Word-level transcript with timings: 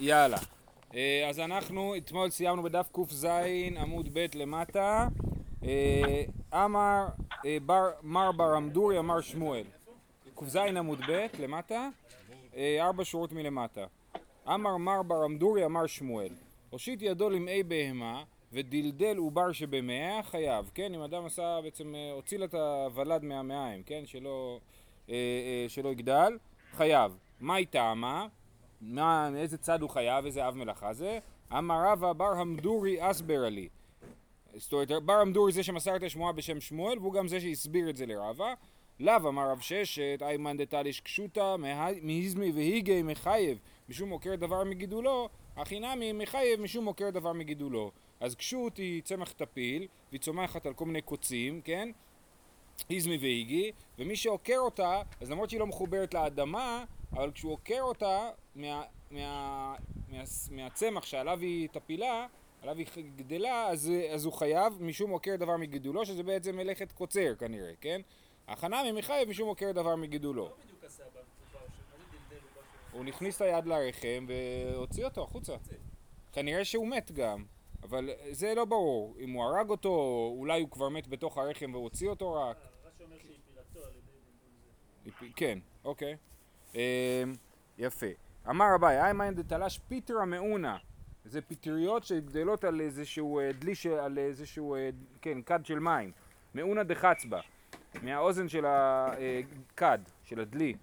יאללה. 0.00 0.38
אה, 0.94 1.28
אז 1.28 1.38
אנחנו 1.40 1.96
אתמול 1.96 2.30
סיימנו 2.30 2.62
בדף 2.62 2.88
קז 2.92 3.28
עמוד 3.76 4.08
ב' 4.12 4.26
למטה. 4.34 5.08
אה, 5.64 6.22
אמר 6.64 7.06
אה, 7.46 7.58
בר, 7.66 7.90
מר 8.02 8.32
ברמדורי 8.32 8.98
אמר 8.98 9.20
שמואל. 9.20 9.64
קז 10.34 10.56
עמוד 10.56 11.00
ב' 11.08 11.26
למטה, 11.38 11.88
ארבע 12.56 13.04
שורות 13.04 13.32
מלמטה. 13.32 13.86
אמר 14.48 14.76
מר 14.76 15.02
ברמדורי 15.02 15.64
אמר 15.64 15.86
שמואל. 15.86 16.32
הושיט 16.70 17.02
ידו 17.02 17.30
למעי 17.30 17.62
בהמה 17.62 18.22
ודלדל 18.52 19.16
עובר 19.16 19.52
שבמאה 19.52 20.20
חייב, 20.22 20.70
כן? 20.74 20.94
אם 20.94 21.02
אדם 21.02 21.24
עשה 21.24 21.58
בעצם, 21.62 21.94
הוציא 22.14 22.38
לה 22.38 22.44
את 22.44 22.54
הוולד 22.54 23.24
מהמעיים, 23.24 23.82
כן? 23.82 24.02
שלא, 24.06 24.60
שלא 25.68 25.88
יגדל, 25.88 26.38
חייב. 26.72 27.16
מה 27.40 27.54
היא 27.54 27.66
טעמה? 27.70 28.26
מה, 28.80 29.30
צד 29.60 29.82
הוא 29.82 29.90
חייב, 29.90 30.24
איזה 30.24 30.48
אב 30.48 30.54
מלאכה 30.54 30.92
זה? 30.92 31.18
אמר 31.58 31.82
רבא 31.86 32.12
בר 32.12 32.32
המדורי 32.32 33.10
אסבר 33.10 33.48
לי. 33.48 33.68
זאת 34.56 34.72
אומרת, 34.72 34.90
בר 35.04 35.12
המדורי 35.12 35.52
זה 35.52 35.62
שמסר 35.62 35.96
את 35.96 36.02
השמועה 36.02 36.32
בשם 36.32 36.60
שמואל, 36.60 36.98
והוא 36.98 37.12
גם 37.12 37.28
זה 37.28 37.40
שהסביר 37.40 37.90
את 37.90 37.96
זה 37.96 38.06
לרבא. 38.06 38.54
לאו 39.00 39.28
אמר 39.28 39.50
רב 39.50 39.60
ששת, 39.60 40.18
איימן 40.22 40.56
דתליש 40.56 41.00
קשוטה, 41.00 41.56
מהיזמי 42.02 42.52
והיגי 42.52 43.02
מחייב, 43.02 43.58
משום 43.88 44.08
מוכר 44.08 44.34
דבר 44.34 44.64
מגידולו, 44.64 45.28
הכי 45.56 45.80
נמי 45.80 46.12
מחייב 46.12 46.60
משום 46.60 46.84
מוכר 46.84 47.10
דבר 47.10 47.32
מגידולו. 47.32 47.90
אז 48.20 48.34
קשות 48.34 48.76
היא 48.76 49.02
צמח 49.02 49.32
טפיל, 49.32 49.86
והיא 50.10 50.20
צומחת 50.20 50.66
על 50.66 50.74
כל 50.74 50.84
מיני 50.84 51.02
קוצים, 51.02 51.60
כן? 51.60 51.88
היזמי 52.88 53.16
והיגי, 53.16 53.72
ומי 53.98 54.16
שעוקר 54.16 54.58
אותה, 54.58 55.02
אז 55.20 55.30
למרות 55.30 55.50
שהיא 55.50 55.60
לא 55.60 55.66
מחוברת 55.66 56.14
לאדמה, 56.14 56.84
אבל 57.12 57.30
כשהוא 57.32 57.52
עוקר 57.52 57.80
אותה 57.80 58.30
מה, 58.60 58.82
מה, 59.10 59.74
מה, 60.08 60.22
מהצמח 60.50 61.06
שעליו 61.06 61.40
היא 61.40 61.68
טפילה, 61.68 62.26
עליו 62.62 62.76
היא 62.76 62.86
גדלה, 63.16 63.66
אז, 63.66 63.92
אז 64.10 64.24
הוא 64.24 64.32
חייב 64.32 64.82
משום 64.82 65.10
עוקר 65.10 65.36
דבר 65.36 65.56
מגידולו, 65.56 66.06
שזה 66.06 66.22
בעצם 66.22 66.56
מלאכת 66.56 66.92
קוצר 66.92 67.34
כנראה, 67.38 67.72
כן? 67.80 68.00
הכנה 68.48 68.82
ממחייב 68.92 69.28
משום 69.28 69.48
עוקר 69.48 69.72
דבר 69.72 69.96
מגידולו. 69.96 70.44
לא 70.44 70.56
הוא 72.92 73.04
נכניס 73.04 73.36
את 73.36 73.40
היד 73.40 73.66
לרחם 73.66 74.26
והוציא 74.28 75.04
אותו 75.04 75.22
החוצה. 75.22 75.56
כנראה 76.32 76.64
שהוא 76.64 76.88
מת 76.88 77.12
גם, 77.12 77.44
אבל 77.82 78.10
זה 78.30 78.54
לא 78.54 78.64
ברור. 78.64 79.16
אם 79.18 79.30
הוא 79.30 79.44
הרג 79.44 79.70
אותו, 79.70 80.26
אולי 80.36 80.60
הוא 80.60 80.70
כבר 80.70 80.88
מת 80.88 81.08
בתוך 81.08 81.38
הרחם 81.38 81.74
והוציא 81.74 82.08
אותו 82.08 82.32
רק. 82.32 82.56
רש"י 82.84 83.04
אומר 83.04 83.16
שהפילתו 83.18 83.86
על 83.86 83.92
ידי... 85.06 85.32
כן, 85.36 85.58
אוקיי. 85.84 86.16
אמ, 86.74 86.80
יפה. 87.78 88.06
אמר 88.48 88.74
אביי, 88.74 89.00
איימן 89.00 89.34
דתלש 89.34 89.78
פיטרה 89.88 90.24
מאונה. 90.24 90.76
זה 91.24 91.40
פטריות 91.40 92.04
שגדלות 92.04 92.64
על 92.64 92.80
איזשהו 92.80 93.38
אה, 93.38 93.50
דלי, 93.52 93.72
על 94.00 94.18
איזשהו, 94.18 94.74
אה, 94.74 94.90
כן, 95.22 95.42
כד 95.42 95.66
של 95.66 95.78
מים. 95.78 96.12
מאונה 96.54 96.82
דחצבה. 96.82 97.40
מהאוזן 98.02 98.48
של 98.48 98.64
הכד, 98.66 99.98
של 100.24 100.40
הדלי. 100.40 100.74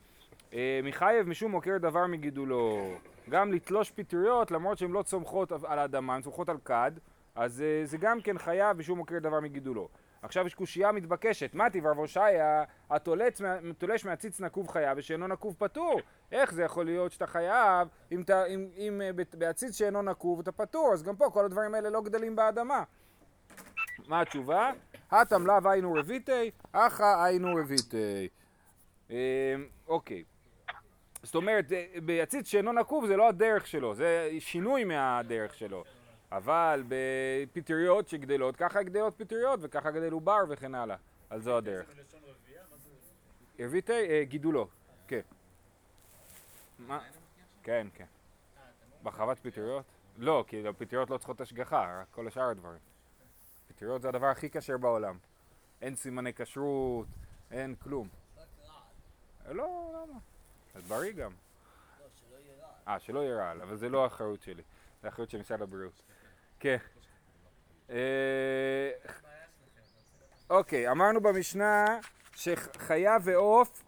אה, 0.54 0.80
מחייב 0.84 1.28
משום 1.28 1.52
מוכר 1.52 1.78
דבר 1.78 2.08
מגידולו. 2.08 2.94
גם 3.30 3.54
לתלוש 3.54 3.92
פטריות, 3.92 4.52
למרות 4.52 4.78
שהן 4.78 4.92
לא 4.92 5.04
צומחות 5.04 5.52
על 5.52 5.80
האדמה, 5.80 6.16
הן 6.16 6.22
צומחות 6.22 6.50
על 6.50 6.58
כד, 6.66 6.92
אז 7.36 7.64
זה 7.84 7.98
גם 7.98 8.22
כן 8.22 8.38
חייב 8.38 8.78
משום 8.78 8.98
מוכר 8.98 9.20
דבר 9.20 9.40
מגידולו. 9.40 9.90
עכשיו 10.22 10.48
יש 10.48 10.54
קושייה 10.54 10.92
מתבקשת, 10.92 11.54
מה 11.54 11.70
טיב 11.70 11.86
רב 11.86 11.98
הושעיה, 11.98 12.64
התולש 12.90 14.06
מהציץ 14.06 14.40
נקוב 14.40 14.68
חייב 14.68 14.98
ושאינו 14.98 15.28
נקוב 15.28 15.56
פטור. 15.60 16.00
איך 16.32 16.54
זה 16.54 16.64
יכול 16.64 16.86
להיות 16.86 17.12
שאתה 17.12 17.28
חייב, 17.28 17.88
אם, 18.12 18.22
אתה, 18.22 18.46
אם, 18.46 18.70
אם 18.78 19.02
אה, 19.02 19.10
בעציץ 19.34 19.78
שאינו 19.78 20.02
נקוב 20.02 20.40
אתה 20.40 20.52
פטור, 20.52 20.94
אז 20.94 21.04
גם 21.04 21.16
פה 21.16 21.30
כל 21.34 21.46
הדברים 21.46 21.76
האלה 21.76 21.90
לא 21.90 22.02
גדלים 22.02 22.36
באדמה. 22.36 22.84
מה 24.08 24.22
התשובה? 24.22 24.72
הטם 25.12 25.48
לאו 25.48 25.72
היינו 25.72 25.94
רביטי, 25.94 26.52
אחא 26.72 27.24
היינו 27.24 27.56
רביטי. 27.56 28.28
אמ, 29.10 29.16
אוקיי. 29.88 30.24
זאת 31.24 31.36
אומרת, 31.36 31.72
אה, 31.72 31.86
בעציץ 32.06 32.48
שאינו 32.48 32.74
נקוב 32.74 33.06
זה 33.06 33.18
לא 33.18 33.28
הדרך 33.28 33.68
שלו, 33.68 33.96
זה 33.96 34.30
שינוי 34.40 34.84
מהדרך 34.84 35.54
שלו. 35.54 35.84
אבל 36.32 36.84
בפטריות 36.88 38.08
שגדלות, 38.08 38.56
ככה 38.56 38.84
גדלות 38.84 39.14
פטריות 39.18 39.60
וככה 39.64 39.92
גדל 39.92 40.12
עובר 40.12 40.40
וכן 40.50 40.76
הלאה. 40.76 40.96
על 41.30 41.42
זו 41.42 41.58
הדרך. 41.58 41.90
הרביתי 43.60 44.10
אה, 44.10 44.24
גידולו, 44.24 44.68
כן. 45.08 45.22
מה? 46.80 47.00
כן, 47.64 47.88
כן. 47.94 48.06
בחוות 49.04 49.40
פטריות? 49.40 49.86
לא, 50.18 50.44
כי 50.48 50.68
הפטריות 50.68 51.10
לא 51.10 51.18
צריכות 51.18 51.42
השגחה, 51.42 52.02
רק 52.02 52.08
כל 52.12 52.28
השאר 52.28 52.50
הדברים. 52.50 52.80
פטריות 53.68 54.02
זה 54.02 54.10
הדבר 54.10 54.28
הכי 54.28 54.50
כשר 54.50 54.78
בעולם. 54.78 55.18
אין 55.82 55.96
סימני 55.96 56.34
כשרות, 56.34 57.08
אין 57.52 57.76
כלום. 57.76 58.08
לא, 59.52 59.92
למה? 59.94 60.20
אז 60.76 60.84
בריא 60.88 61.12
גם. 61.12 61.32
לא, 62.00 62.06
שלא 62.16 62.38
יהיה 62.38 62.54
רעל. 62.62 62.72
אה, 62.88 63.00
שלא 63.00 63.20
יהיה 63.20 63.36
רעל, 63.36 63.62
אבל 63.62 63.76
זה 63.76 63.90
לא 63.90 64.04
האחריות 64.04 64.42
שלי. 64.42 64.64
זה 65.02 65.08
האחריות 65.08 65.30
של 65.30 65.40
משרד 65.40 65.62
הבריאות. 65.62 66.02
כן. 66.60 66.78
אה, 67.90 68.92
אוקיי, 70.50 70.92
אמרנו 70.92 71.22
במשנה 71.22 71.86
שחיה 72.36 73.18
ועוף 73.24 73.84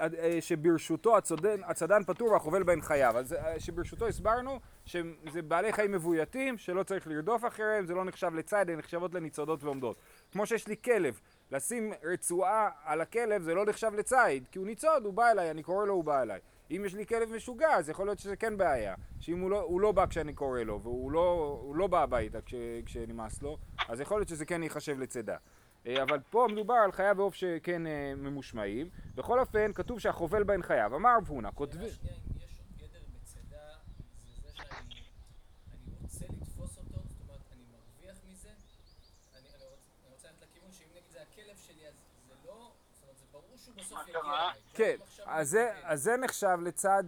אה, 0.00 0.40
שברשותו 0.40 1.16
הצדן, 1.16 1.64
הצדן 1.64 2.04
פטור 2.04 2.32
והחובל 2.32 2.62
בהן 2.62 2.80
חייב. 2.80 3.16
אז 3.16 3.32
אה, 3.32 3.60
שברשותו 3.60 4.06
הסברנו 4.06 4.60
שזה 4.84 5.42
בעלי 5.42 5.72
חיים 5.72 5.92
מבויתים 5.92 6.58
שלא 6.58 6.82
צריך 6.82 7.06
לרדוף 7.06 7.44
אחריהם, 7.44 7.86
זה 7.86 7.94
לא 7.94 8.04
נחשב 8.04 8.34
לצד, 8.34 8.70
הן 8.70 8.78
נחשבות 8.78 9.14
לניצודות 9.14 9.64
ועומדות. 9.64 9.96
כמו 10.32 10.46
שיש 10.46 10.68
לי 10.68 10.76
כלב, 10.84 11.20
לשים 11.50 11.92
רצועה 12.02 12.68
על 12.84 13.00
הכלב 13.00 13.42
זה 13.42 13.54
לא 13.54 13.66
נחשב 13.66 13.92
לציד, 13.94 14.44
כי 14.52 14.58
הוא 14.58 14.66
ניצוד, 14.66 15.04
הוא 15.04 15.14
בא 15.14 15.30
אליי, 15.30 15.50
אני 15.50 15.62
קורא 15.62 15.86
לו, 15.86 15.94
הוא 15.94 16.04
בא 16.04 16.22
אליי. 16.22 16.40
אם 16.70 16.82
יש 16.86 16.94
לי 16.94 17.06
כלב 17.06 17.32
משוגע, 17.32 17.68
אז 17.68 17.88
יכול 17.88 18.06
להיות 18.06 18.18
שזה 18.18 18.36
כן 18.36 18.56
בעיה. 18.56 18.94
שאם 19.20 19.40
הוא 19.40 19.50
לא, 19.50 19.60
הוא 19.60 19.80
לא 19.80 19.92
בא 19.92 20.06
כשאני 20.06 20.34
קורא 20.34 20.60
לו, 20.60 20.80
והוא 20.82 21.12
לא, 21.12 21.72
לא 21.74 21.86
בא 21.86 22.02
הביתה 22.02 22.40
כש, 22.40 22.54
כשנמאס 22.86 23.42
לו, 23.42 23.58
אז 23.88 24.00
יכול 24.00 24.18
להיות 24.18 24.28
שזה 24.28 24.44
כן 24.44 24.62
ייחשב 24.62 24.98
לצידה. 24.98 25.36
אה, 25.86 26.02
אבל 26.02 26.18
פה 26.30 26.46
מדובר 26.52 26.74
על 26.74 26.92
חייו 26.92 27.14
ועוף 27.16 27.34
שכן 27.34 27.86
אה, 27.86 28.12
ממושמעים. 28.16 28.88
בכל 29.14 29.40
אופן, 29.40 29.72
כתוב 29.72 29.98
שהחובל 29.98 30.42
בהן 30.42 30.62
חייו. 30.62 30.96
אמר 30.96 31.16
רב 31.16 31.28
הונא, 31.28 31.48
כותבי... 31.54 31.86
כן, 44.74 44.96
אז 45.24 45.58
זה 45.94 46.16
נחשב 46.16 46.58
לצד, 46.62 47.04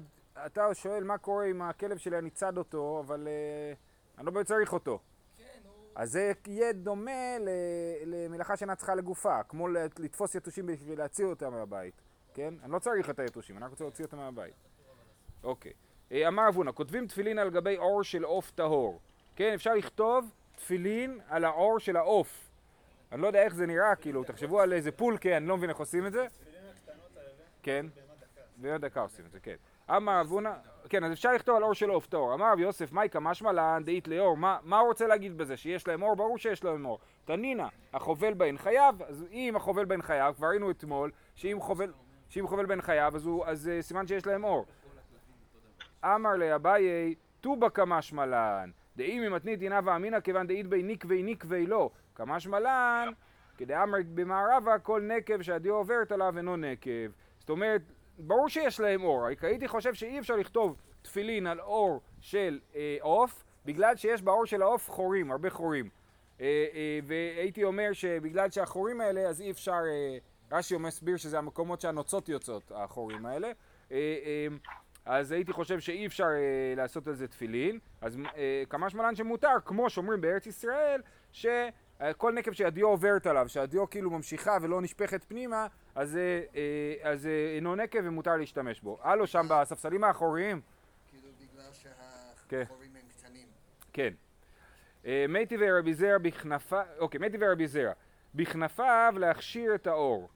אתה 0.47 0.75
שואל 0.75 1.04
מה 1.04 1.19
קורה 1.19 1.47
אם 1.47 1.62
הכלב 1.62 1.98
שלי, 1.98 2.19
אני 2.19 2.31
צד 2.31 2.59
אותו, 2.59 3.03
אבל 3.06 3.28
אה, 3.28 3.72
אני 4.19 4.26
לא 4.26 4.32
באמת 4.32 4.47
צריך 4.47 4.72
אותו. 4.72 4.98
כן, 5.38 5.44
אז 5.94 6.12
זה 6.12 6.32
יהיה 6.47 6.72
דומה 6.72 7.37
למלאכה 8.06 8.56
שאינה 8.56 8.75
צריכה 8.75 8.94
לגופה, 8.94 9.42
כמו 9.42 9.69
לתפוס 9.98 10.34
יתושים 10.34 10.66
בשביל 10.66 10.98
להציע 10.98 11.26
אותם 11.26 11.53
מהבית, 11.53 12.03
כן? 12.34 12.54
אני 12.62 12.72
לא 12.72 12.78
צריך 12.78 13.10
את 13.10 13.19
היתושים, 13.19 13.56
אני 13.56 13.65
רק 13.65 13.71
רוצה 13.71 13.84
להוציא 13.84 14.04
אותם 14.04 14.16
מהבית. 14.16 14.54
אוקיי. 15.44 15.72
אה, 16.12 16.28
אמר 16.28 16.48
אבונה, 16.48 16.72
כותבים 16.72 17.06
תפילין 17.06 17.38
על 17.38 17.50
גבי 17.50 17.76
עור 17.76 18.03
של 18.03 18.25
עוף 18.25 18.50
טהור. 18.50 19.00
כן, 19.37 19.53
אפשר 19.54 19.75
לכתוב 19.75 20.31
תפילין 20.56 21.21
על 21.28 21.44
העור 21.44 21.78
של 21.78 21.97
העוף. 21.97 22.50
אני 23.12 23.22
לא 23.22 23.26
יודע 23.26 23.42
איך 23.42 23.54
זה 23.54 23.66
נראה, 23.66 23.94
כאילו, 23.97 24.25
תחשבו 24.25 24.60
על 24.60 24.72
איזה 24.72 24.92
פולקה, 24.92 25.37
אני 25.37 25.47
לא 25.47 25.56
מבין 25.56 25.71
איך 25.71 25.78
עושים 25.78 26.06
את 26.06 26.12
זה. 26.12 26.26
כן, 27.62 27.86
בהמה 28.56 28.78
דקה 28.78 29.00
עושים 29.00 29.26
את 29.26 29.30
זה, 29.30 29.40
כן. 29.40 29.54
אמר 29.96 30.20
אבונה, 30.20 30.54
כן, 30.88 31.04
אז 31.04 31.12
אפשר 31.12 31.32
לכתוב 31.32 31.56
על 31.56 31.62
אור 31.62 31.74
של 31.74 31.90
עוף 31.90 32.06
טהור. 32.06 32.34
אמר 32.34 32.52
רב 32.52 32.58
יוסף, 32.58 32.92
מייקה 32.92 33.20
משמע 33.20 33.53
לן 33.53 33.82
דאית 33.84 34.09
לאור, 34.09 34.36
מה, 34.36 34.78
הוא 34.78 34.88
רוצה 34.88 35.06
להגיד 35.06 35.38
בזה? 35.38 35.56
שיש 35.56 35.88
להם 35.88 36.03
אור? 36.03 36.16
ברור 36.16 36.38
שיש 36.38 36.64
להם 36.64 36.84
אור. 36.84 36.98
תנינא, 37.24 37.66
החובל 37.92 38.34
בהן 38.34 38.59
חייב, 38.59 39.03
אז 39.03 39.26
אם 39.32 39.56
החובל 39.56 39.84
בהן 39.84 40.03
חייב, 40.03 40.34
כבר 40.34 40.47
ראינו 40.47 40.70
אתמול, 40.70 41.10
שאם 41.34 41.60
חובל, 41.60 42.66
בהן 42.66 42.80
חייב, 42.80 43.14
אז, 43.44 43.70
uh, 43.78 43.82
סימן 43.82 44.06
שיש 44.06 44.26
להם 44.26 44.44
אור. 44.44 44.66
אמר 46.04 46.36
לאביי, 46.36 47.15
טובה 47.41 47.70
כמשמע 47.70 48.26
לן, 48.26 48.70
דאם 48.97 49.22
ממתנית 49.22 49.58
דינה 49.58 49.80
ואמינא 49.84 50.20
כיוון 50.20 50.47
דאית 50.47 50.66
בי 50.66 50.82
ניקבי 50.82 51.22
ניקבי 51.22 51.66
לא, 51.66 51.91
כמשמע 52.15 52.60
לן, 52.60 53.08
כדאמר 53.58 53.98
במערבה 54.15 54.78
כל 54.78 55.03
נקב 55.03 55.42
שהדיו 55.42 55.74
עוברת 55.74 56.12
עליו 56.12 56.34
אינו 56.36 56.56
נקב. 56.56 57.10
זאת 57.42 57.50
אומרת, 57.50 57.83
ברור 58.18 58.48
שיש 58.48 58.80
להם 58.80 59.03
אור, 59.04 59.27
הייתי 59.42 59.68
חושב 59.68 59.94
שאי 59.94 60.18
אפשר 60.18 60.36
לכתוב 60.36 60.77
תפילין 61.03 61.47
על 61.47 61.60
אור 61.60 62.00
של 62.21 62.60
אה, 62.74 62.97
עוף, 63.00 63.44
בגלל 63.65 63.97
שיש 63.97 64.22
בעור 64.22 64.47
של 64.47 64.62
העוף 64.62 64.91
חורים, 64.91 65.30
הרבה 65.30 65.50
חורים. 65.50 65.89
אה, 66.41 66.66
אה, 66.74 66.98
והייתי 67.04 67.65
אומר 67.65 67.92
שבגלל 67.92 68.50
שהחורים 68.50 69.00
האלה, 69.00 69.21
אז 69.21 69.41
אי 69.41 69.50
אפשר, 69.50 69.80
אה, 69.86 70.18
רש"י 70.53 70.77
מסביר 70.77 71.16
שזה 71.16 71.39
המקומות 71.39 71.80
שהנוצות 71.80 72.28
יוצאות, 72.28 72.72
החורים 72.74 73.27
האלה. 73.27 73.48
אה, 73.92 73.97
אה, 74.24 74.47
אז 75.04 75.33
הייתי 75.33 75.53
חושב 75.53 75.80
שאי 75.80 76.06
אפשר 76.06 76.24
אה, 76.28 76.74
לעשות 76.77 77.06
על 77.06 77.15
זה 77.15 77.28
תפילין, 77.28 77.78
אז 78.00 78.18
אה, 78.36 78.62
כמה 78.68 78.91
שמלן 78.91 79.15
שמותר, 79.15 79.56
כמו 79.65 79.91
שאומרים 79.91 80.21
בארץ 80.21 80.47
ישראל, 80.47 81.00
שכל 82.10 82.33
נקב 82.33 82.53
שהדיו 82.53 82.89
עוברת 82.89 83.27
עליו, 83.27 83.49
שהדיו 83.49 83.91
כאילו 83.91 84.10
ממשיכה 84.10 84.59
ולא 84.63 84.83
נשפכת 84.83 85.25
פנימה, 85.28 85.66
אז 85.95 86.10
זה 86.10 86.45
אה, 86.54 86.60
אה, 87.04 87.54
אינו 87.54 87.77
נקב 87.77 87.99
ומותר 88.04 88.37
להשתמש 88.37 88.81
בו. 88.81 88.99
הלו 89.03 89.27
שם 89.27 89.47
בספסלים 89.51 90.04
האחוריים. 90.04 90.60
כאילו 91.10 91.28
בגלל 91.41 91.72
שהחורים 91.72 92.91
הם 92.97 93.03
קטנים. 93.09 93.47
כן. 93.93 94.15
אה, 95.07 95.25
מתי 95.28 95.57
ורבי 95.60 95.95
זרע 95.95 96.19
בכנפיו, 96.19 96.84
אוקיי, 96.99 97.21
מתי 97.21 97.37
ורבי 97.41 97.66
זרע, 97.66 97.93
בכנפיו 98.34 99.15
להכשיר 99.19 99.75
את 99.75 99.87
האור. 99.87 100.28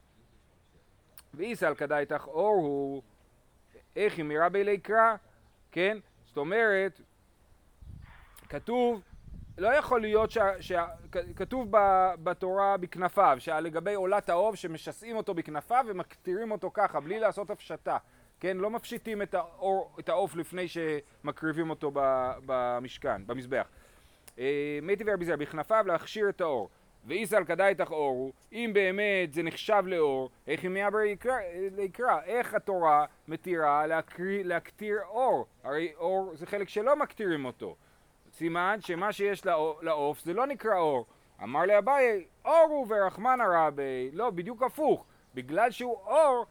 ואיסל 1.33 1.75
כדאיתך 1.75 2.27
אור 2.27 2.55
הוא 2.55 3.01
איך 3.95 4.19
אם 4.19 4.31
יראה 4.31 4.49
בילי 4.49 4.77
קרא, 4.77 5.15
כן? 5.71 5.97
זאת 6.25 6.37
אומרת, 6.37 7.01
כתוב, 8.49 9.01
לא 9.57 9.67
יכול 9.67 10.01
להיות, 10.01 10.31
ש, 10.31 10.37
ש, 10.59 10.71
כתוב 11.35 11.67
ב, 11.71 11.77
בתורה 12.23 12.77
בכנפיו, 12.77 13.37
שלגבי 13.39 13.93
עולת 13.93 14.29
האוב 14.29 14.55
שמשסעים 14.55 15.15
אותו 15.15 15.33
בכנפיו 15.33 15.85
ומקטירים 15.87 16.51
אותו 16.51 16.71
ככה, 16.73 16.99
בלי 16.99 17.19
לעשות 17.19 17.49
הפשטה, 17.49 17.97
כן? 18.39 18.57
לא 18.57 18.69
מפשיטים 18.69 19.21
את, 19.21 19.33
האור, 19.33 19.95
את 19.99 20.09
לפני 20.35 20.65
שמקריבים 20.67 21.69
אותו 21.69 21.91
במשכן, 22.45 23.27
במזבח. 23.27 23.67
אה, 24.39 24.79
מתי 24.81 25.03
ורבי 25.07 25.25
בכנפיו 25.37 25.83
להכשיר 25.87 26.29
את 26.29 26.41
האור. 26.41 26.69
ואיסל 27.07 27.43
כדאיתך 27.43 27.91
אורו, 27.91 28.31
אם 28.51 28.71
באמת 28.73 29.33
זה 29.33 29.43
נחשב 29.43 29.83
לאור, 29.87 30.29
איך 30.47 30.65
מעבר 30.65 30.99
לקרא, 31.77 32.21
איך 32.25 32.53
התורה 32.53 33.05
מתירה 33.27 33.85
להקטיר 34.43 34.97
אור, 35.07 35.45
הרי 35.63 35.93
אור 35.97 36.31
זה 36.35 36.45
חלק 36.45 36.69
שלא 36.69 36.95
מקטירים 36.95 37.45
אותו, 37.45 37.75
סימן 38.37 38.77
שמה 38.81 39.13
שיש 39.13 39.45
לעוף 39.81 40.19
זה 40.19 40.33
לא 40.33 40.47
נקרא 40.47 40.77
אור, 40.77 41.05
אמר 41.43 41.65
לאביי, 41.65 42.25
אור 42.45 42.67
הוא 42.69 42.87
ורחמן 42.89 43.41
הרבי, 43.41 44.09
לא, 44.13 44.29
בדיוק 44.29 44.63
הפוך, 44.63 45.05
בגלל 45.33 45.71
שהוא 45.71 45.97
אור, 46.05 46.45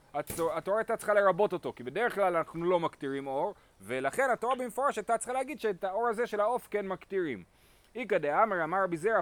התורה 0.55 0.79
הייתה 0.79 0.97
צריכה 0.97 1.15
לרבות 1.15 1.53
אותו, 1.53 1.73
כי 1.77 1.83
בדרך 1.83 2.15
כלל 2.15 2.37
אנחנו 2.37 2.65
לא 2.65 2.81
מקטירים 2.81 3.27
אור, 3.27 3.55
ולכן 3.81 4.31
התורה 4.33 4.57
במפורש 4.57 4.99
הייתה 4.99 5.19
צריכה 5.19 5.33
להגיד 5.33 5.61
שאת 5.61 5.85
האור 5.85 6.09
הזה 6.09 6.27
של 6.27 6.41
העוף 6.41 6.69
כן 6.71 6.89
מקטירים. 6.89 7.45
איכא 7.95 8.19
דאמר 8.19 8.65
אמר 8.65 8.85
רבי 8.85 8.97
זרע 8.97 9.21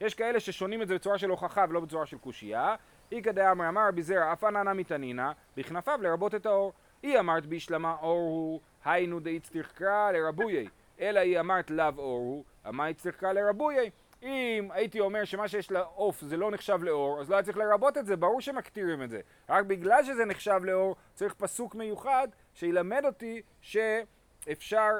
יש 0.00 0.14
כאלה 0.14 0.40
ששונים 0.40 0.82
את 0.82 0.88
זה 0.88 0.94
בצורה 0.94 1.18
של 1.18 1.30
הוכחה 1.30 1.64
ולא 1.68 1.80
בצורה 1.80 2.06
של 2.06 2.18
קושייה. 2.18 2.74
איכא 3.12 3.32
דאמר 3.32 3.68
אמר 3.68 3.88
רבי 3.88 4.02
זרע 4.02 4.32
אף 4.32 4.44
אנן 4.44 4.76
מתענינא, 4.76 5.32
בכנפיו 5.56 5.98
לרבות 6.02 6.34
את 6.34 6.46
האור. 6.46 6.72
היא 7.02 7.18
אמרת 7.18 7.46
בישלמה 7.46 7.96
אור 8.02 8.18
הוא, 8.18 8.60
היינו 8.84 9.20
דאיצטריך 9.20 9.72
קרא 9.72 10.10
לרבויי. 10.12 10.68
אלא 11.00 11.20
היא 11.20 11.40
אמרת 11.40 11.70
לאו 11.70 11.92
אור 11.98 12.18
הוא, 12.18 12.44
אמה 12.68 12.90
יצטריך 12.90 13.16
קרא 13.16 13.32
לרבויי. 13.32 13.90
אם 14.22 14.68
הייתי 14.72 15.00
אומר 15.00 15.24
שמה 15.24 15.48
שיש 15.48 15.70
לעוף 15.70 16.20
זה 16.20 16.36
לא 16.36 16.50
נחשב 16.50 16.78
לאור, 16.82 17.20
אז 17.20 17.30
לא 17.30 17.34
היה 17.34 17.42
צריך 17.42 17.56
לרבות 17.56 17.98
את 17.98 18.06
זה, 18.06 18.16
ברור 18.16 18.40
שמקטירים 18.40 19.02
את 19.02 19.10
זה. 19.10 19.20
רק 19.48 19.64
בגלל 19.64 20.04
שזה 20.04 20.24
נחשב 20.24 20.60
לאור, 20.64 20.96
צריך 21.14 21.34
פסוק 21.34 21.74
מיוחד 21.74 22.28
שילמד 22.54 23.02
אותי 23.04 23.42
שאפשר, 23.60 24.90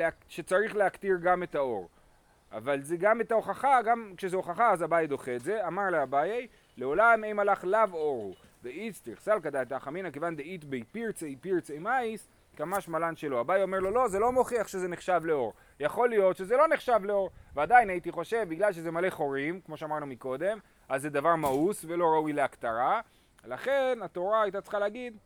אה, 0.00 0.08
שצריך 0.28 0.76
להקטיר 0.76 1.16
גם 1.22 1.42
את 1.42 1.54
האור. 1.54 1.88
אבל 2.52 2.82
זה 2.82 2.96
גם 2.96 3.20
את 3.20 3.32
ההוכחה, 3.32 3.82
גם 3.82 4.12
כשזה 4.16 4.36
הוכחה 4.36 4.70
אז 4.70 4.84
אביי 4.84 5.06
דוחה 5.06 5.36
את 5.36 5.40
זה, 5.40 5.66
אמר 5.66 5.90
לאביי, 5.90 6.46
לעולם 6.76 7.24
אם 7.24 7.38
הלך 7.38 7.64
לאו 7.64 7.92
אורו, 7.92 8.34
ואיצטריך 8.62 9.20
סלקא 9.20 9.50
דעתך 9.50 9.88
אמינא 9.88 10.10
כיוון 10.10 10.36
דאית 10.36 10.64
בי 10.64 10.82
פירצי 10.92 11.36
פירצי 11.40 11.78
מאיס, 11.78 12.28
כמש 12.58 12.88
מלן 12.88 13.16
שלו. 13.16 13.40
אביי 13.40 13.62
אומר 13.62 13.80
לו 13.80 13.90
לא, 13.90 14.08
זה 14.08 14.18
לא 14.18 14.32
מוכיח 14.32 14.68
שזה 14.68 14.88
נחשב 14.88 15.20
לאור. 15.24 15.52
יכול 15.80 16.08
להיות 16.08 16.36
שזה 16.36 16.56
לא 16.56 16.68
נחשב 16.68 17.00
לאור, 17.02 17.30
ועדיין 17.54 17.90
הייתי 17.90 18.12
חושב, 18.12 18.46
בגלל 18.48 18.72
שזה 18.72 18.90
מלא 18.90 19.10
חורים, 19.10 19.60
כמו 19.60 19.76
שאמרנו 19.76 20.06
מקודם, 20.06 20.58
אז 20.88 21.02
זה 21.02 21.10
דבר 21.10 21.36
מאוס 21.36 21.84
ולא 21.88 22.04
ראוי 22.04 22.32
להקטרה, 22.32 23.00
לכן 23.44 23.98
התורה 24.02 24.42
הייתה 24.42 24.60
צריכה 24.60 24.78
להגיד 24.78 25.16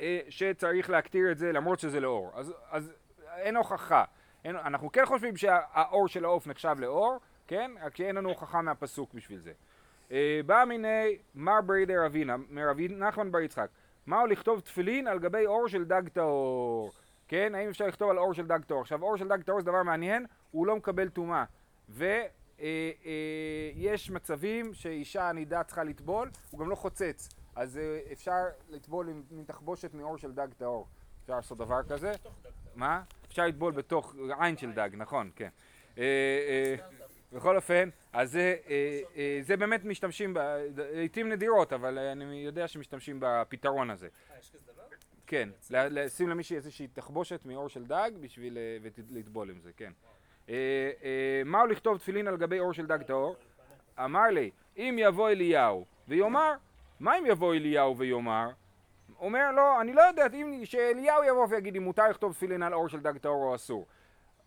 אה, 0.00 0.20
שצריך 0.28 0.90
להקטיר 0.90 1.32
את 1.32 1.38
זה 1.38 1.52
למרות 1.52 1.80
שזה 1.80 2.00
לאור. 2.00 2.32
אז, 2.34 2.54
אז 2.70 2.92
אין 3.36 3.56
הוכחה. 3.56 4.04
אין, 4.44 4.56
אנחנו 4.56 4.92
כן 4.92 5.06
חושבים 5.06 5.36
שהאור 5.36 6.08
של 6.08 6.24
העוף 6.24 6.46
נחשב 6.46 6.76
לאור, 6.78 7.18
כן? 7.46 7.70
רק 7.82 7.96
שאין 7.96 8.16
לנו 8.16 8.28
הוכחה 8.28 8.62
מהפסוק 8.62 9.14
בשביל 9.14 9.38
זה. 9.38 9.52
אה, 10.12 10.40
בא 10.46 10.64
מיני 10.68 11.18
מר 11.34 11.60
ברי 11.66 11.86
דה 11.86 12.04
רבינה, 12.04 12.36
מרבי 12.50 12.88
נחמן 12.88 13.32
בר 13.32 13.40
יצחק, 13.40 13.68
מהו 14.06 14.26
לכתוב 14.26 14.60
תפילין 14.60 15.06
על 15.06 15.18
גבי 15.18 15.46
אור 15.46 15.68
של 15.68 15.84
דג 15.84 16.08
טהור? 16.08 16.90
כן? 17.28 17.54
האם 17.54 17.68
אפשר 17.68 17.86
לכתוב 17.86 18.10
על 18.10 18.18
אור 18.18 18.34
של 18.34 18.46
דג 18.46 18.64
טהור? 18.64 18.80
עכשיו 18.80 19.02
אור 19.02 19.16
של 19.16 19.28
דג 19.28 19.42
טהור 19.42 19.60
זה 19.60 19.66
דבר 19.66 19.82
מעניין, 19.82 20.26
הוא 20.50 20.66
לא 20.66 20.76
מקבל 20.76 21.08
טומאה. 21.08 21.44
ויש 21.88 22.28
אה, 22.60 24.10
אה, 24.10 24.14
מצבים 24.14 24.74
שאישה 24.74 25.32
נידה 25.32 25.62
צריכה 25.62 25.84
לטבול, 25.84 26.30
הוא 26.50 26.60
גם 26.60 26.70
לא 26.70 26.74
חוצץ. 26.74 27.28
אז 27.56 27.78
אה, 27.78 28.00
אפשר 28.12 28.42
לטבול 28.68 29.08
עם, 29.08 29.22
עם 29.30 29.44
תחבושת 29.44 29.94
מאור 29.94 30.16
של 30.16 30.32
דג 30.32 30.48
טהור. 30.58 30.86
אפשר 31.22 31.36
לעשות 31.36 31.58
דבר 31.58 31.82
כזה. 31.82 32.12
מה? 32.74 33.02
אפשר 33.26 33.46
לטבול 33.46 33.72
בתוך 33.72 34.14
עין 34.38 34.56
של 34.56 34.72
דג, 34.72 34.90
נכון, 34.92 35.30
כן. 35.36 35.48
אה, 37.36 37.40
אה, 37.40 37.40
בכל 37.40 37.56
אופן, 37.56 37.88
אז 38.12 38.32
זה, 38.32 38.56
אה, 39.16 39.38
זה 39.42 39.56
באמת 39.56 39.84
משתמשים, 39.84 40.36
לעיתים 40.76 41.28
נדירות, 41.28 41.72
אבל 41.72 41.98
אני 41.98 42.34
יודע 42.34 42.68
שמשתמשים 42.68 43.16
בפתרון 43.20 43.90
הזה. 43.90 44.08
כן, 45.26 45.48
לשים 45.70 46.28
למישהי 46.28 46.56
איזושהי 46.56 46.86
תחבושת 46.86 47.40
מאור 47.44 47.68
של 47.68 47.84
דג 47.84 48.10
בשביל 48.20 48.58
לטבול 49.10 49.50
עם 49.50 49.60
זה, 49.60 49.70
כן. 49.76 49.92
מהו 51.44 51.66
לכתוב 51.66 51.98
תפילין 51.98 52.28
על 52.28 52.36
גבי 52.36 52.60
אור 52.60 52.72
של 52.72 52.86
דג 52.86 53.02
טהור? 53.02 53.36
אמר 54.04 54.26
לי, 54.26 54.50
אם 54.76 54.96
יבוא 54.98 55.30
אליהו 55.30 55.84
ויאמר, 56.08 56.52
מה 57.00 57.18
אם 57.18 57.26
יבוא 57.26 57.54
אליהו 57.54 57.98
ויאמר? 57.98 58.50
אומר 59.20 59.52
לו, 59.52 59.80
אני 59.80 59.92
לא 59.92 60.02
יודע, 60.02 60.26
אם 60.34 60.60
שאליהו 60.64 61.24
יבוא 61.24 61.46
ויגיד 61.50 61.76
אם 61.76 61.82
מותר 61.82 62.08
לכתוב 62.08 62.32
תפילין 62.32 62.62
על 62.62 62.74
אור 62.74 62.88
של 62.88 63.00
דג 63.00 63.18
טהור 63.18 63.44
או 63.44 63.54
אסור. 63.54 63.86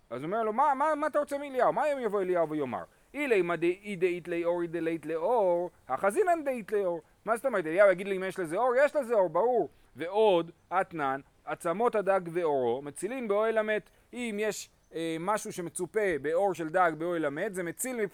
אז 0.10 0.22
הוא 0.22 0.26
אומר 0.26 0.44
לו, 0.44 0.54
מה, 0.54 0.74
מה, 0.76 0.96
מה 0.96 1.08
אתה 1.08 1.20
רוצה 1.20 1.38
מאליהו? 1.38 1.74
מה 1.74 1.94
אם 1.94 2.00
יבוא 2.00 2.22
אליהו 2.22 2.50
ויאמר? 2.50 2.84
אילי 3.14 3.42
מה 3.42 3.56
דאי 3.56 3.96
דאית 3.96 4.28
לאור 4.28 4.66
דלית 4.66 5.06
לאור, 5.06 5.70
החזינן 5.88 6.44
דאית 6.46 6.72
לאור. 6.72 7.02
מה 7.26 7.36
זאת 7.36 7.46
אומרת, 7.46 7.66
אליהו 7.66 7.92
יגיד 7.92 8.08
לי 8.08 8.18
אם 8.18 8.24
יש 8.24 8.40
לזה 8.40 8.58
אור? 8.58 8.74
יש 8.86 8.96
לזה 8.96 9.14
אור, 9.14 9.30
ברור. 9.30 9.70
ועוד, 9.96 10.52
אתנן, 10.82 11.22
עצמות 11.46 11.96
הדג 11.96 12.22
ואורו, 12.34 12.82
מצילין 12.82 13.28
באוהל 13.28 13.58
המת. 13.58 13.90
אם 14.14 14.38
יש 14.40 14.70
אה, 14.94 15.18
משהו 15.20 15.54
שמצופה 15.54 16.18
באור 16.22 16.54
של 16.54 16.70
דג 16.70 16.92
באוהל 16.98 17.26
המת, 17.26 17.54
זה 17.54 17.64
מציל 17.64 18.06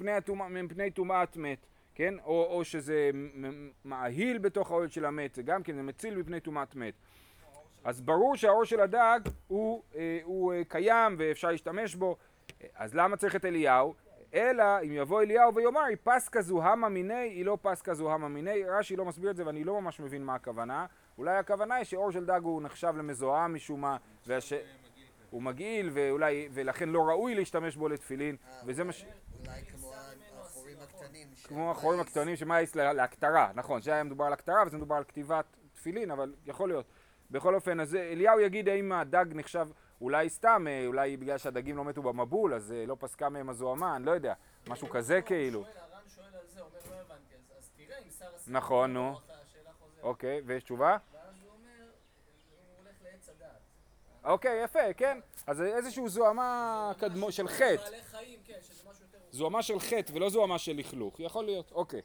מפני 0.48 0.92
טומאת 0.92 1.38
מת. 1.38 1.66
כן? 1.96 2.14
או, 2.26 2.46
או 2.46 2.66
שזה 2.66 3.12
מאהיל 3.86 4.38
בתוך 4.38 4.72
האוהל 4.72 4.90
של 4.90 5.06
המת, 5.06 5.36
זה 5.36 5.44
גם 5.44 5.64
כן, 5.64 5.76
זה 5.76 5.82
מציל 5.82 6.16
מפני 6.16 6.40
טומאת 6.40 6.76
מת. 6.76 6.94
אז 7.86 8.02
ברור 8.02 8.36
שהאור 8.36 8.66
של 8.66 8.80
הדג 8.80 9.20
הוא, 9.48 9.84
אה, 9.96 10.20
הוא 10.24 10.54
אה, 10.54 10.62
קיים 10.68 11.16
ואפשר 11.20 11.52
להשתמש 11.52 11.96
בו, 11.96 12.18
אז 12.76 12.96
למה 12.96 13.18
צריך 13.18 13.36
את 13.36 13.46
אליהו? 13.46 13.94
אלא 14.34 14.64
אם 14.84 14.92
יבוא 14.92 15.22
אליהו 15.22 15.56
ויאמר 15.56 15.82
היא 15.82 15.98
פסקה 16.04 16.42
זוהמה 16.42 16.90
מיני, 16.90 17.14
היא 17.14 17.46
לא 17.46 17.58
פסקה 17.62 17.94
זוהמה 17.94 18.28
מיני, 18.28 18.64
רש"י 18.64 18.96
לא 18.96 19.06
מסביר 19.06 19.32
את 19.32 19.36
זה 19.36 19.46
ואני 19.46 19.64
לא 19.64 19.82
ממש 19.82 20.00
מבין 20.00 20.24
מה 20.24 20.36
הכוונה, 20.36 20.86
אולי 21.18 21.38
הכוונה 21.38 21.76
היא 21.76 21.84
שאור 21.84 22.12
של 22.12 22.26
דג 22.26 22.42
הוא 22.44 22.62
נחשב 22.62 22.94
למזוהם 22.98 23.54
משום 23.54 23.82
מה, 23.82 23.98
והש... 24.28 24.54
הוא 25.30 25.44
מגעיל 25.44 25.90
ואולי, 25.94 26.50
ולכן 26.54 26.90
לא 26.90 27.08
ראוי 27.08 27.36
להשתמש 27.36 27.76
בו 27.76 27.88
לתפילין, 27.88 28.36
וזה 28.66 28.84
מה 28.84 28.92
ש... 28.92 29.06
אולי 29.40 29.62
כמו 29.66 29.92
הקטנים. 30.82 31.28
כמו 31.44 31.72
החורים 31.72 32.00
הקטנים 32.00 32.36
שמאייס 32.36 32.76
להקטרה, 32.76 33.52
נכון, 33.56 33.82
שהיה 33.82 34.04
מדובר 34.04 34.26
על 34.26 34.34
הקטרה 34.34 34.64
וזה 34.68 34.78
מדובר 34.78 34.96
על 34.96 35.04
כתיבת 35.04 35.46
תפילין, 35.74 36.12
אבל 36.12 36.34
יכול 36.46 36.70
להיות. 36.70 36.86
בכל 37.36 37.56
אופן, 37.56 37.80
אז 37.80 37.96
אליהו 37.96 38.40
יגיד 38.40 38.70
האם 38.70 38.92
הדג 38.92 39.26
נחשב, 39.30 39.68
אולי 40.02 40.30
סתם, 40.30 40.66
אה, 40.70 40.86
אולי 40.88 41.18
בגלל 41.18 41.38
שהדגים 41.38 41.78
לא 41.78 41.86
מתו 41.86 42.02
במבול, 42.02 42.54
אז 42.54 42.72
אה, 42.72 42.86
לא 42.86 42.98
פסקה 43.00 43.30
מהם 43.30 43.50
הזוהמה, 43.50 43.96
אני 43.96 44.06
לא 44.06 44.12
יודע, 44.12 44.34
משהו 44.68 44.90
כזה 44.90 45.22
כאילו. 45.22 45.66
נכון, 48.48 48.94
נו. 48.94 49.16
אוקיי, 50.02 50.42
ויש 50.46 50.64
תשובה? 50.64 50.98
אוקיי, 54.24 54.64
יפה, 54.64 54.94
כן. 54.98 55.20
אז 55.48 55.62
איזשהו 55.62 56.10
זוהמה 56.10 56.92
של 57.32 57.48
חטא. 57.48 57.76
זוהמה 59.32 59.64
של 59.64 59.80
חטא 59.80 60.12
ולא 60.14 60.30
זוהמה 60.30 60.60
של 60.60 60.76
לכלוך, 60.76 61.20
יכול 61.20 61.46
להיות, 61.46 61.72
אוקיי. 61.72 62.02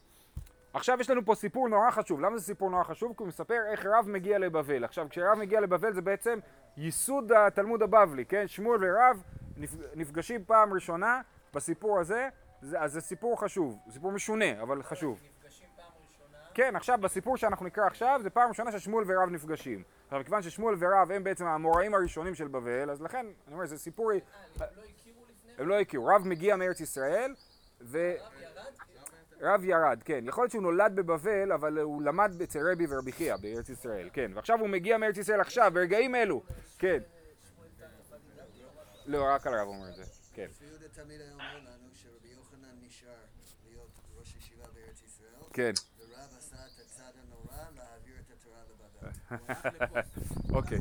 עכשיו 0.73 1.01
יש 1.01 1.11
לנו 1.11 1.25
פה 1.25 1.35
סיפור 1.35 1.69
נורא 1.69 1.91
חשוב, 1.91 2.21
למה 2.21 2.39
זה 2.39 2.45
סיפור 2.45 2.71
נורא 2.71 2.85
חשוב? 2.85 3.13
כי 3.17 3.23
הוא 3.23 3.29
מספר 3.29 3.59
איך 3.71 3.87
רב 3.87 4.09
מגיע 4.09 4.39
לבבל. 4.39 4.85
עכשיו 4.85 5.07
כשרב 5.11 5.39
מגיע 5.39 5.61
לבבל 5.61 5.93
זה 5.93 6.03
בעצם 6.03 6.39
ייסוד 6.77 7.33
התלמוד 7.33 7.83
הבבלי, 7.83 8.25
כן? 8.25 8.49
שמואל 8.49 8.79
ורב 8.81 9.23
נפגשים 9.95 10.45
פעם 10.45 10.73
ראשונה 10.73 11.21
בסיפור 11.55 12.01
הזה, 12.01 12.29
אז 12.79 12.93
זה 12.93 13.01
סיפור 13.01 13.41
חשוב, 13.41 13.79
סיפור 13.91 14.13
משונה, 14.13 14.63
אבל 14.63 14.83
חשוב. 14.83 15.21
נפגשים 15.25 15.69
פעם 15.77 15.85
ראשונה 16.09 16.39
כן, 16.55 16.77
עכשיו 16.77 16.99
בסיפור 17.01 17.37
שאנחנו 17.37 17.67
נקרא 17.67 17.87
עכשיו, 17.87 18.21
זה 18.23 18.31
פעם 18.31 18.49
ראשונה 18.49 18.73
ששמואל 18.73 19.05
ורב 19.07 19.31
נפגשים. 19.31 19.83
עכשיו, 20.05 20.21
מכיוון 20.21 20.43
ששמואל 20.43 20.75
ורב 20.79 21.11
הם 21.11 21.25
בעצם 21.25 21.47
האמוראים 21.47 21.95
הראשונים 21.95 22.35
של 22.35 22.49
בבל, 22.49 22.91
אז 22.91 23.03
לכן, 23.03 23.27
אני 23.47 23.55
אומר, 23.55 23.67
זה 23.67 23.79
סיפור... 23.79 24.13
אה, 24.13 24.17
הם 24.17 24.19
לא 24.59 24.83
הכירו 24.83 25.25
לפני? 25.31 25.53
הם 25.59 25.69
לא 25.69 25.81
הכירו. 25.81 26.07
רב 26.07 26.23
מגיע 26.29 26.57
מארץ 26.57 26.81
ישראל, 26.81 27.35
ו... 27.81 28.15
הרב 28.19 28.33
ירד? 28.43 28.90
רב 29.41 29.65
ירד, 29.65 30.03
כן. 30.05 30.25
יכול 30.27 30.45
להיות 30.45 30.51
שהוא 30.51 30.63
נולד 30.63 30.97
בבבל, 30.97 31.53
אבל 31.53 31.79
הוא 31.79 32.03
למד 32.03 32.43
אצל 32.43 32.71
רבי 32.73 32.87
ורבי 32.89 33.13
חייא 33.13 33.37
בארץ 33.37 33.69
ישראל, 33.69 34.09
כן. 34.13 34.31
ועכשיו 34.35 34.61
הוא 34.61 34.69
מגיע 34.69 34.99
מארץ 34.99 35.17
ישראל 35.17 35.41
עכשיו, 35.41 35.71
ברגעים 35.75 36.15
אלו, 36.15 36.43
כן. 36.79 36.99
לא, 39.07 39.25
רק 39.25 39.47
על 39.47 39.55
רב 39.55 39.69
אומר 39.69 39.89
את 39.89 39.97
זה, 39.97 40.05
כן. 40.35 40.47
כן, 45.53 45.73
ורב 45.99 46.29
עשה 46.39 46.57
את 46.57 46.81
הצעד 46.81 47.15
הנורא 47.25 47.65
להעביר 47.77 48.15
את 48.21 48.33
התורה 48.41 48.59
לבבל. 48.71 50.01
אוקיי. 50.57 50.79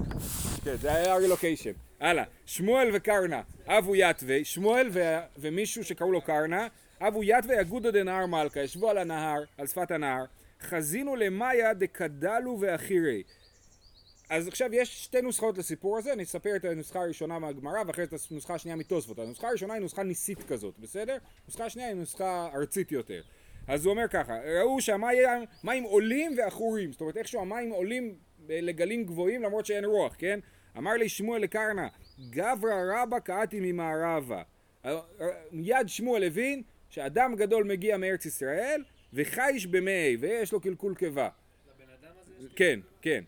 כן, 0.64 0.76
זה 0.76 0.94
היה 0.94 1.16
רילוקיישן. 1.16 1.72
הלאה. 2.00 2.24
שמואל 2.46 2.90
וקרנה, 2.94 3.42
אבו 3.68 3.96
יתווה, 3.96 4.44
שמואל 4.44 4.90
ומישהו 5.38 5.84
שקראו 5.84 6.12
לו 6.12 6.22
קרנה, 6.22 6.68
אבו 7.02 7.24
יתווה 7.24 7.62
אגודו 7.62 7.92
דנהר 7.92 8.26
מלכה, 8.26 8.60
ישבו 8.60 8.90
על 8.90 8.98
הנהר, 8.98 9.44
על 9.58 9.68
שפת 9.68 9.92
הנהר, 9.92 10.26
חזינו 10.62 11.16
למאיה 11.16 11.74
דקדלו 11.74 12.58
ואחירי. 12.60 13.24
אז 14.30 14.48
עכשיו 14.48 14.74
יש 14.74 15.04
שתי 15.04 15.22
נוסחאות 15.22 15.58
לסיפור 15.58 15.98
הזה, 15.98 16.14
אני 16.14 16.24
אספר 16.24 16.56
את 16.56 16.66
הנוסחה 16.66 17.00
הראשונה 17.00 17.40
מהגמרא 17.40 17.84
ואחרי 17.88 18.04
את 18.04 18.14
הנוסחה 18.32 18.54
השנייה 18.54 18.76
מתוספות. 18.76 19.20
הנוסחה 19.20 19.48
הראשונה 19.48 19.74
היא 19.74 19.82
נוסחה 19.82 20.04
ניסית 20.04 20.44
כזאת, 20.44 20.80
בסדר? 20.80 21.18
הנוסחה 21.44 21.66
השנייה 21.66 21.88
היא 21.88 21.96
נוסחה 21.96 22.50
ארצית 22.54 22.92
יותר. 22.92 23.22
אז 23.68 23.86
הוא 23.86 23.92
אומר 23.92 24.08
ככה, 24.08 24.34
ראו 24.62 24.82
שהמים 24.82 25.46
מים 25.64 25.84
עולים 25.84 26.32
ועכורים, 26.38 26.92
זאת 26.92 27.02
אומרת 27.02 27.18
איכשהו 27.18 27.42
המים 27.42 27.70
עולים 27.70 28.16
ב- 28.46 28.52
לגלים 28.52 29.04
גבוהים 29.04 29.44
למרות 29.44 29.66
שאין 29.66 29.86
רוח, 29.86 30.16
כן? 30.18 30.40
אמר 30.78 30.94
לי 30.94 31.10
שמואל 31.10 31.42
לקרנה, 31.42 31.88
גברא 32.30 32.74
רבא 32.96 33.20
קאתי 33.20 33.60
ממערבה. 33.60 34.42
מיד 35.52 35.88
שמואל 35.88 36.24
הבין 36.24 36.64
שאדם 36.90 37.36
גדול 37.36 37.64
מגיע 37.64 37.98
מארץ 37.98 38.26
ישראל 38.26 38.84
וחייש 39.14 39.66
במאי 39.66 40.18
ויש 40.20 40.52
לו 40.52 40.62
קלקול 40.62 40.96
קיבה. 40.96 41.30
כן, 42.56 42.80
כן. 43.02 43.24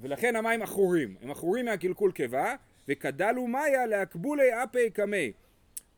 ולכן 0.00 0.36
המים 0.36 0.62
עכורים. 0.62 1.16
הם 1.22 1.30
עכורים 1.30 1.64
מהקלקול 1.64 2.12
קיבה, 2.12 2.54
וקדלו 2.88 3.46
מאיה 3.46 3.86
להקבולי 3.86 4.62
אפי 4.64 4.90
קמי. 4.90 5.32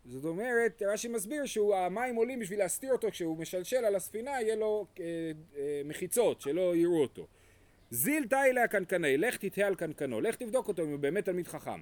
זאת 0.06 0.25
אומרת, 0.25 0.83
רש"י 0.87 1.09
מסביר 1.09 1.47
שהמים 1.47 2.14
עולים 2.14 2.38
בשביל 2.38 2.59
להסתיר 2.59 2.92
אותו 2.92 3.11
כשהוא 3.11 3.38
משלשל 3.38 3.85
על 3.85 3.94
הספינה, 3.94 4.30
יהיה 4.30 4.56
לו 4.56 4.87
אה, 5.00 5.04
אה, 5.56 5.83
מחיצות, 5.85 6.40
שלא 6.40 6.76
יראו 6.76 7.02
אותו. 7.02 7.26
זיל 7.90 8.26
תאי 8.26 8.52
לה 8.52 8.68
קנקני, 8.68 9.16
לך 9.16 9.37
תתהה 9.37 9.66
על 9.66 9.75
קנקנו, 9.75 10.21
לך 10.21 10.37
תבדוק 10.37 10.68
אותו 10.68 10.83
אם 10.83 10.90
הוא 10.90 10.99
באמת 10.99 11.25
תלמיד 11.25 11.47
חכם. 11.47 11.80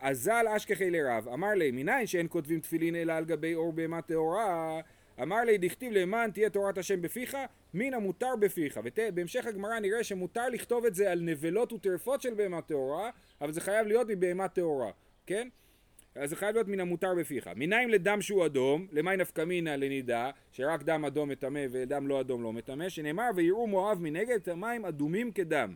אזל 0.00 0.44
אשכחי 0.56 0.90
לרב, 0.90 1.28
אמר 1.28 1.50
לי, 1.50 1.70
מניין 1.70 2.06
שאין 2.06 2.26
כותבים 2.30 2.60
תפילין 2.60 2.96
אלא 2.96 3.12
על 3.12 3.24
גבי 3.24 3.54
אור 3.54 3.72
בהמה 3.72 4.02
טהורה? 4.02 4.80
אמר 5.22 5.40
לי, 5.44 5.58
דכתיב 5.58 5.92
למען 5.92 6.30
תהיה 6.30 6.50
תורת 6.50 6.78
השם 6.78 7.02
בפיך, 7.02 7.36
מן 7.74 7.94
המותר 7.94 8.36
בפיך. 8.40 8.80
ובהמשך 8.84 9.46
הגמרא 9.46 9.78
נראה 9.78 10.04
שמותר 10.04 10.48
לכתוב 10.48 10.84
את 10.84 10.94
זה 10.94 11.12
על 11.12 11.20
נבלות 11.20 11.72
וטרפות 11.72 12.20
של 12.20 12.34
בהמה 12.34 12.62
טהורה, 12.62 13.10
אבל 13.40 13.52
זה 13.52 13.60
חייב 13.60 13.86
להיות 13.86 14.06
מבהמה 14.10 14.48
טהורה, 14.48 14.90
כן? 15.26 15.48
אז 16.14 16.30
זה 16.30 16.36
חייב 16.36 16.54
להיות 16.54 16.68
מן 16.68 16.80
המותר 16.80 17.14
בפיך. 17.14 17.50
מניים 17.56 17.88
לדם 17.88 18.22
שהוא 18.22 18.46
אדום, 18.46 18.86
למי 18.92 19.16
נפקא 19.16 19.44
מינא 19.44 19.70
לנידה, 19.70 20.30
שרק 20.52 20.82
דם 20.82 21.04
אדום 21.04 21.28
מטמא 21.28 21.66
ודם 21.70 22.06
לא 22.06 22.20
אדום 22.20 22.42
לא 22.42 22.52
מטמא, 22.52 22.88
שנאמר 22.88 23.30
ויראו 23.36 23.66
מואב 23.66 23.98
מנגד 24.00 24.34
את 24.34 24.48
המים 24.48 24.84
אדומים 24.84 25.32
כדם. 25.32 25.74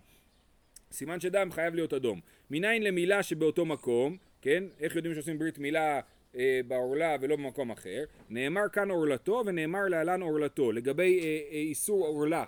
סימן 0.93 1.21
שדם 1.21 1.49
חייב 1.53 1.75
להיות 1.75 1.93
אדום. 1.93 2.21
מניין 2.51 2.83
למילה 2.83 3.23
שבאותו 3.23 3.65
מקום, 3.65 4.17
כן? 4.43 4.65
איך 4.81 4.97
יודעים 4.97 5.15
שעושים 5.15 5.39
ברית 5.39 5.59
מילה 5.59 6.01
אה, 6.37 6.61
בעורלה 6.69 7.17
ולא 7.21 7.37
במקום 7.37 7.71
אחר? 7.71 8.05
נאמר 8.31 8.69
כאן 8.73 8.91
עורלתו 8.91 9.43
ונאמר 9.47 9.85
להלן 9.89 10.23
עורלתו. 10.23 10.73
לגבי 10.73 11.21
אה, 11.21 11.25
אה, 11.53 11.59
איסור 11.59 12.07
עורלה, 12.07 12.45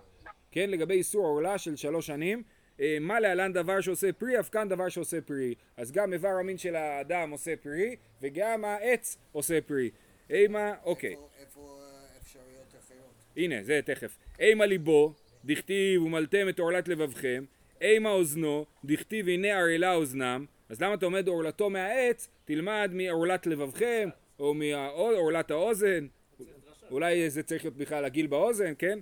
כן? 0.51 0.71
לגבי 0.71 0.95
איסור 0.95 1.27
עורלה 1.27 1.59
של 1.59 1.77
שלוש 1.77 2.07
שנים, 2.07 2.43
אה, 2.81 2.99
מה 3.01 3.21
להלן 3.21 3.53
דבר 3.53 3.81
שעושה 3.81 4.13
פרי, 4.13 4.41
אף 4.41 4.49
כאן 4.49 4.69
דבר 4.69 4.89
שעושה 4.89 5.21
פרי. 5.21 5.55
אז 5.77 5.93
גם 5.93 6.13
איבר 6.13 6.29
המין 6.29 6.59
של 6.59 6.77
האדם 6.77 7.31
עושה 7.31 7.57
פרי, 7.57 7.97
וגם 8.23 8.65
העץ 8.65 9.19
עושה 9.33 9.61
פרי. 9.61 9.91
אימה, 10.31 10.75
אוקיי. 10.85 11.11
איפה- 11.11 11.29
איפה 11.41 11.61
אה, 11.83 12.19
אפשרויות 12.23 12.75
אחרות? 12.81 13.13
הנה, 13.37 13.63
זה 13.63 13.81
תכף. 13.85 14.17
אימה 14.41 14.67
ליבו, 14.67 15.15
דכתיב 15.45 16.03
ומלתם 16.03 16.49
את 16.49 16.59
עורלת 16.59 16.89
לבבכם, 16.89 17.45
אימה 17.83 18.11
אוזנו, 18.11 18.67
דכתיב 18.85 19.29
הנה 19.29 19.49
ערלה 19.49 19.95
אוזנם, 19.95 20.45
אז 20.69 20.83
למה 20.83 20.95
אתה 20.95 21.07
עומד 21.07 21.29
עורלתו 21.29 21.71
מהעץ, 21.71 22.29
תלמד 22.45 22.91
מעורלת 22.93 23.47
לבבכם, 23.47 24.09
או 24.39 24.55
מעורלת 24.55 25.51
האוזן, 25.51 26.07
אולי 26.91 27.31
זה 27.31 27.43
צריך 27.43 27.65
להיות 27.65 27.77
בכלל 27.77 28.05
הגיל 28.05 28.27
באוזן, 28.27 28.73
כן? 28.79 28.99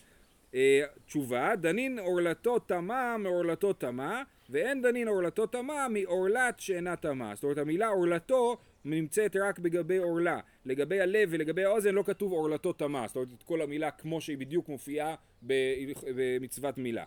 אה, 0.55 0.83
תשובה, 1.07 1.57
דנין 1.57 1.99
עורלתו 1.99 2.59
תמה 2.59 3.17
מעורלתו 3.19 3.73
תמה, 3.73 4.23
ואין 4.51 4.83
דנין 4.83 5.09
עורלתו 5.09 5.47
תמה 5.47 5.87
מעורלת 5.89 6.61
שאינה 6.61 6.97
תמה. 6.97 7.35
זאת 7.35 7.45
אומרת 7.45 7.59
המילה 7.59 7.89
עורלתו 7.89 8.57
נמצאת 8.85 9.37
רק 9.37 9.59
לגבי 9.59 9.97
עורלה. 9.97 10.41
לגבי 10.65 11.01
הלב 11.01 11.29
ולגבי 11.33 11.65
האוזן 11.65 11.95
לא 11.95 12.03
כתוב 12.03 12.33
עורלתו 12.33 12.73
תמה. 12.73 13.07
זאת 13.07 13.17
אומרת 13.17 13.29
את 13.39 13.43
כל 13.43 13.63
המילה 13.63 13.91
כמו 13.91 14.21
שהיא 14.21 14.39
בדיוק 14.39 14.69
מופיעה 14.69 15.15
במצוות 15.43 16.79
מילה. 16.79 17.05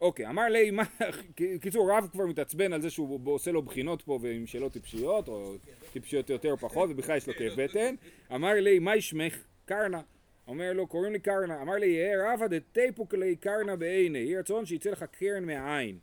אוקיי, 0.00 0.26
אמר 0.26 0.48
לי, 0.48 0.70
מה, 0.70 0.82
קיצור, 1.60 1.92
רב 1.92 2.08
כבר 2.12 2.26
מתעצבן 2.26 2.72
על 2.72 2.82
זה 2.82 2.90
שהוא 2.90 3.20
עושה 3.24 3.50
לו 3.50 3.62
בחינות 3.62 4.02
פה 4.02 4.18
ועם 4.22 4.46
שאלות 4.46 4.72
טיפשיות, 4.72 5.28
או 5.28 5.54
טיפשיות 5.92 6.30
יותר 6.30 6.50
או 6.50 6.56
פחות, 6.56 6.90
ובכלל 6.92 7.16
יש 7.16 7.28
לו 7.28 7.34
כאב 7.34 7.52
בטן. 7.56 7.94
אמר 8.34 8.52
לי, 8.52 8.78
מה 8.78 8.96
ישמך? 8.96 9.44
קרנה. 9.64 10.00
אומר 10.48 10.72
לו, 10.72 10.86
קוראים 10.86 11.12
לי 11.12 11.18
קרנה. 11.18 11.62
אמר 11.62 11.74
לי, 11.74 11.86
יהא 11.86 12.34
רבא 12.34 12.46
דתיפוק 12.46 13.14
לי 13.14 13.36
קרנה 13.36 13.76
בעיני. 13.76 14.18
יהי 14.18 14.36
רצון 14.36 14.66
שיצא 14.66 14.90
לך 14.90 15.04
קרן 15.04 15.44
מהעין. 15.44 15.98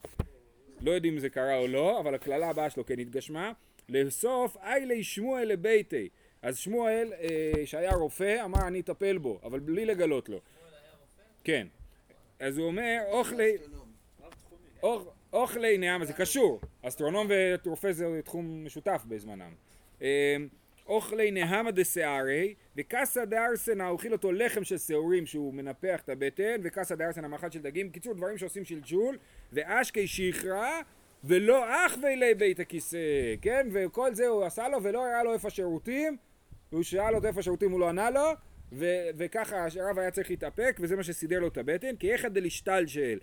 לא 0.81 0.91
יודעים 0.91 1.13
אם 1.13 1.19
זה 1.19 1.29
קרה 1.29 1.57
או 1.57 1.67
לא, 1.67 1.99
אבל 1.99 2.15
הקללה 2.15 2.49
הבאה 2.49 2.69
שלו 2.69 2.85
כן 2.85 2.99
התגשמה. 2.99 3.51
לבסוף, 3.89 4.57
איילי 4.57 5.03
שמואל 5.03 5.47
לביתי. 5.47 6.09
אז 6.41 6.57
שמואל, 6.57 7.13
אה, 7.13 7.65
שהיה 7.65 7.93
רופא, 7.93 8.45
אמר 8.45 8.67
אני 8.67 8.79
אטפל 8.79 9.17
בו, 9.17 9.39
אבל 9.43 9.59
בלי 9.59 9.85
לגלות 9.85 10.29
לו. 10.29 10.39
כן. 11.43 11.67
אז 12.39 12.57
הוא 12.57 12.67
אומר, 12.67 12.99
אוכלי... 13.11 13.57
אוכ- 14.83 15.07
אוכלי 15.33 15.77
נעמה, 15.77 16.05
זה 16.05 16.13
קשור. 16.13 16.61
אסטרונום 16.81 17.27
ורופא 17.65 17.91
זה 17.91 18.19
תחום 18.25 18.65
משותף 18.65 19.03
בזמנם. 19.07 19.51
אמ, 20.01 20.07
אוכלי 20.87 21.31
נהמה 21.31 21.71
דשערי, 21.71 22.53
וקסא 22.77 23.25
דארסנה, 23.25 23.89
אוכל 23.89 24.11
אותו 24.11 24.31
לחם 24.31 24.63
של 24.63 24.77
שעורים 24.77 25.25
שהוא 25.25 25.53
מנפח 25.53 26.01
את 26.01 26.09
הבטן, 26.09 26.55
וקסא 26.63 26.95
דארסנה 26.95 27.27
מאכל 27.27 27.51
של 27.51 27.59
דגים. 27.61 27.89
קיצור, 27.89 28.13
דברים 28.13 28.37
שעושים 28.37 28.65
שלשול, 28.65 29.17
ואשקי 29.53 30.07
שכרה, 30.07 30.81
ולא 31.23 31.85
אח 31.85 31.97
ואלי 32.03 32.33
בית 32.33 32.59
הכיסא, 32.59 32.97
כן? 33.41 33.67
וכל 33.73 34.13
זה 34.15 34.27
הוא 34.27 34.43
עשה 34.43 34.69
לו, 34.69 34.83
ולא 34.83 35.05
הראה 35.05 35.23
לו 35.23 35.33
איפה 35.33 35.47
השירותים, 35.47 36.17
הוא 36.69 36.83
שאל 36.83 37.15
אותו 37.15 37.27
איפה 37.27 37.39
השירותים, 37.39 37.71
הוא 37.71 37.79
לא 37.79 37.89
ענה 37.89 38.09
לו, 38.09 38.31
ו- 38.71 38.85
וככה 39.17 39.55
הרב 39.79 39.99
היה 39.99 40.11
צריך 40.11 40.29
להתאפק, 40.29 40.77
וזה 40.81 40.95
מה 40.95 41.03
שסידר 41.03 41.39
לו 41.39 41.47
את 41.47 41.57
הבטן, 41.57 41.95
כי 41.95 42.11
איכא 42.13 42.27
דלישתלשל. 42.29 43.19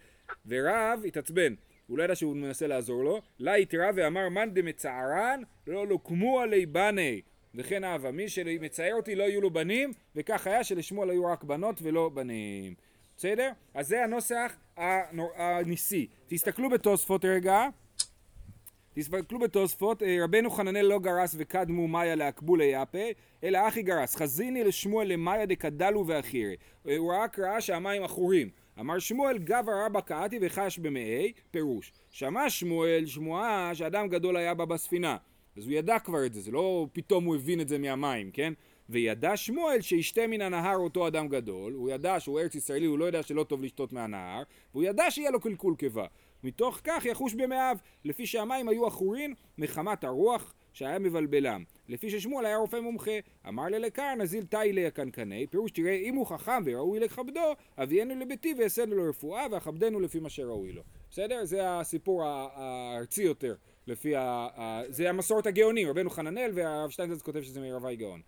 ורב 0.46 1.02
התעצבן, 1.06 1.54
הוא 1.87 1.99
לא 1.99 2.02
ידע 2.02 2.14
שהוא 2.14 2.37
מנסה 2.37 2.66
לעזור 2.66 3.04
לו, 3.04 3.20
לה 3.38 3.54
התרא 3.54 3.90
ואמר 3.94 4.28
מאן 4.28 4.54
דמצערן 4.54 5.42
לא 5.66 5.87
לוקמו 5.87 6.40
עלי 6.40 6.66
בני 6.66 7.20
וכן 7.54 7.84
אהבה, 7.84 8.10
מי 8.10 8.28
שמצער 8.28 8.94
אותי 8.94 9.14
לא 9.14 9.25
יהיו 9.25 9.40
לו 9.40 9.50
בנים 9.50 9.92
וכך 10.16 10.46
היה 10.46 10.64
שלשמואל 10.64 11.10
היו 11.10 11.25
רק 11.25 11.44
בנות 11.44 11.80
ולא 11.82 12.08
בנים 12.08 12.75
בסדר? 13.16 13.50
אז 13.75 13.88
זה 13.88 14.04
הנוסח. 14.04 14.56
הניסי 15.37 16.06
תסתכלו 16.28 16.70
בתוספות 16.70 17.25
רגע 17.25 17.68
תסתכלו 18.94 19.38
בתוספות, 19.38 20.02
אה, 20.02 20.16
רבנו 20.25 20.50
חננאל 20.50 20.87
לא 20.87 20.99
גרס 20.99 21.34
וקדמו 21.38 21.88
מאיה 21.88 22.14
להקבולי 22.14 22.64
יפה, 22.64 23.08
אלא 23.44 23.68
אחי 23.68 23.82
גרס, 23.82 24.16
חזיני 24.16 24.64
לשמואל 24.64 25.08
למאיה 25.12 25.46
דקדלו 25.46 26.06
ואחירי. 26.06 26.56
אה, 26.88 26.96
הוא 26.96 27.14
רק 27.14 27.38
ראה 27.38 27.60
שהמים 27.60 28.02
עכורים. 28.02 28.50
אמר 28.80 28.99
שמואל 28.99 29.38
גבר 29.38 29.72
רבא 29.87 30.00
קאתי 30.00 30.38
וחש 30.42 30.78
במאי, 30.78 31.32
פירוש. 31.50 31.92
שמע 32.10 32.50
שמואל 32.50 33.06
שמועה 33.06 33.75
שאדם 33.75 34.08
גדול 34.08 34.37
היה 34.37 34.54
בה 34.54 34.64
בספינה. 34.64 35.16
אז 35.56 35.64
הוא 35.64 35.72
ידע 35.72 35.99
כבר 35.99 36.26
את 36.26 36.34
זה, 36.34 36.40
זה 36.40 36.50
לא 36.50 36.87
פתאום 36.92 37.25
הוא 37.25 37.37
הבין 37.37 37.60
את 37.60 37.68
זה 37.68 37.78
מהמים, 37.78 38.30
כן? 38.30 38.52
וידע 38.88 39.37
שמואל 39.37 39.80
שישתה 39.80 40.26
מן 40.26 40.40
הנהר 40.40 40.76
אותו 40.76 41.06
אדם 41.06 41.28
גדול, 41.28 41.72
הוא 41.72 41.90
ידע 41.90 42.20
שהוא 42.20 42.40
ארץ 42.40 42.54
ישראלי, 42.54 42.87
הוא 42.87 42.99
לא 42.99 43.04
יודע 43.04 43.22
שלא 43.22 43.44
טוב 43.44 43.62
לשתות 43.62 43.92
מהנהר, 43.92 44.42
והוא 44.72 44.84
ידע 44.84 45.10
שיהיה 45.10 45.30
לו 45.30 45.40
קלקול 45.40 45.75
קיבה. 45.76 46.06
מתוך 46.44 46.80
כך 46.84 47.04
יחוש 47.04 47.34
במאיו, 47.34 47.76
לפי 48.04 48.26
שהמים 48.26 48.68
היו 48.68 48.87
עכורים 48.87 49.34
מחמת 49.58 50.04
הרוח 50.04 50.54
שהיה 50.72 50.98
מבלבלם. 50.98 51.64
לפי 51.88 52.10
ששמואל 52.10 52.46
היה 52.46 52.56
רופא 52.56 52.76
מומחה. 52.80 53.18
אמר 53.48 53.64
ללקר 53.68 54.14
נזיל 54.14 54.44
תאי 54.44 54.86
הקנקני, 54.86 55.46
פירוש 55.46 55.70
תראה 55.70 55.94
אם 55.94 56.14
הוא 56.14 56.26
חכם 56.26 56.62
וראוי 56.64 57.00
לכבדו, 57.00 57.54
אביאנו 57.78 58.14
לביתי 58.14 58.54
ואעשינו 58.58 58.94
לו 58.94 59.10
רפואה 59.10 59.46
ואכבדנו 59.50 60.00
לפי 60.00 60.20
מה 60.20 60.30
שראוי 60.30 60.72
לו. 60.72 60.82
בסדר? 61.10 61.44
זה 61.44 61.78
הסיפור 61.78 62.24
הארצי 62.24 63.22
יותר, 63.22 63.54
לפי 63.86 64.16
ה... 64.16 64.48
זה 64.88 65.08
המסורת 65.08 65.46
הגאונים, 65.46 65.88
רבנו 65.88 66.10
חננאל 66.10 66.50
והרב 66.54 66.90
שטיינזלץ 66.90 67.22
כותב 67.22 67.42
שזה 67.42 67.60
מרבי 67.60 67.96
גאון. 67.96 68.20